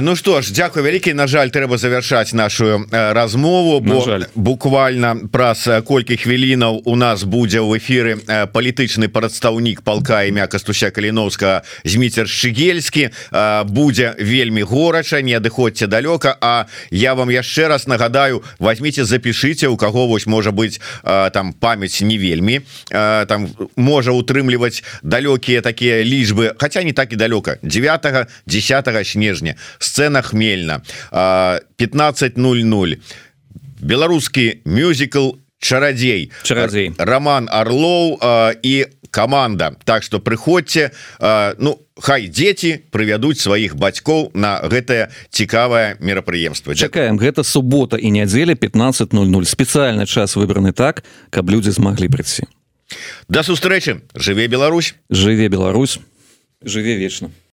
Ну 0.00 0.16
что 0.16 0.40
ж 0.42 0.52
Дякую 0.52 0.84
вялікі 0.84 1.14
На 1.14 1.26
жаль 1.26 1.48
трэба 1.48 1.78
завершаць 1.78 2.32
нашу 2.32 2.86
размову 2.90 3.80
бо 3.80 4.20
буквально 4.34 5.16
праз 5.32 5.68
колькі 5.84 6.16
хвілінаў 6.16 6.82
у 6.84 6.96
нас 6.96 7.24
будзе 7.24 7.58
ў 7.58 7.76
эфиры 7.78 8.16
палітычны 8.54 9.08
прадстаўнік 9.08 9.82
палка 9.82 10.24
імя 10.24 10.46
кастуся 10.46 10.90
каліновска 10.90 11.62
зміцер 11.84 12.28
шчыгельскі 12.28 13.10
будзе 13.66 14.14
вельмі 14.18 14.62
горача 14.62 15.20
не 15.20 15.34
адыходзьце 15.34 15.86
далёка. 15.86 16.38
А 16.40 16.66
я 16.90 17.14
вам 17.14 17.28
яшчэ 17.30 17.68
раз 17.68 17.86
нагадаю 17.86 18.44
возьмите 18.58 19.04
запишите 19.04 19.68
у 19.68 19.76
кого 19.76 20.06
вось 20.06 20.26
можа 20.26 20.50
быть 20.50 20.80
там 21.02 21.52
памяць 21.52 22.00
не 22.00 22.18
вельмі. 22.18 22.60
Там 22.90 23.48
можа 23.76 24.12
утрымліваць 24.12 24.82
далёкія 25.02 25.60
такія 25.60 26.04
лічбы 26.04 26.54
хотя 26.58 26.82
не 26.82 26.92
так 26.92 27.12
і 27.12 27.16
далёка. 27.16 27.58
9 27.62 28.13
10 28.46 29.06
снежня. 29.06 29.56
Сцена 29.78 30.22
хмельна. 30.22 30.82
1500 31.10 32.98
беларускі 33.84 34.64
мюзикл 34.64 35.36
чарадзей 35.60 36.30
чарадзей 36.42 36.92
роман 36.98 37.48
орлоў 37.52 38.20
і 38.62 38.74
команда. 39.14 39.76
Так 39.84 40.02
что 40.02 40.18
прыходзьце 40.18 40.90
ну 41.58 41.78
хай 42.02 42.26
дзеці 42.26 42.90
прывядуць 42.90 43.38
сваіх 43.38 43.78
бацькоў 43.78 44.34
на 44.34 44.58
гэтае 44.66 45.14
цікавае 45.30 45.96
мерапрыемства. 46.00 46.74
Чакаем. 46.74 47.16
Гэта 47.16 47.44
субота 47.46 47.96
і 47.96 48.10
нядзеля 48.10 48.58
1500 48.58 49.46
спецыяльны 49.46 50.06
час 50.06 50.34
выбраны 50.34 50.74
так 50.74 51.04
каб 51.30 51.48
людзі 51.48 51.70
змаглі 51.70 52.10
прыйсці. 52.10 52.50
Да 53.28 53.46
сустрэчы. 53.46 54.02
Жыве 54.18 54.48
Беларусь. 54.48 54.94
Жыве 55.08 55.48
Беларусь. 55.48 56.00
Жыве 56.60 56.98
вечна 56.98 57.30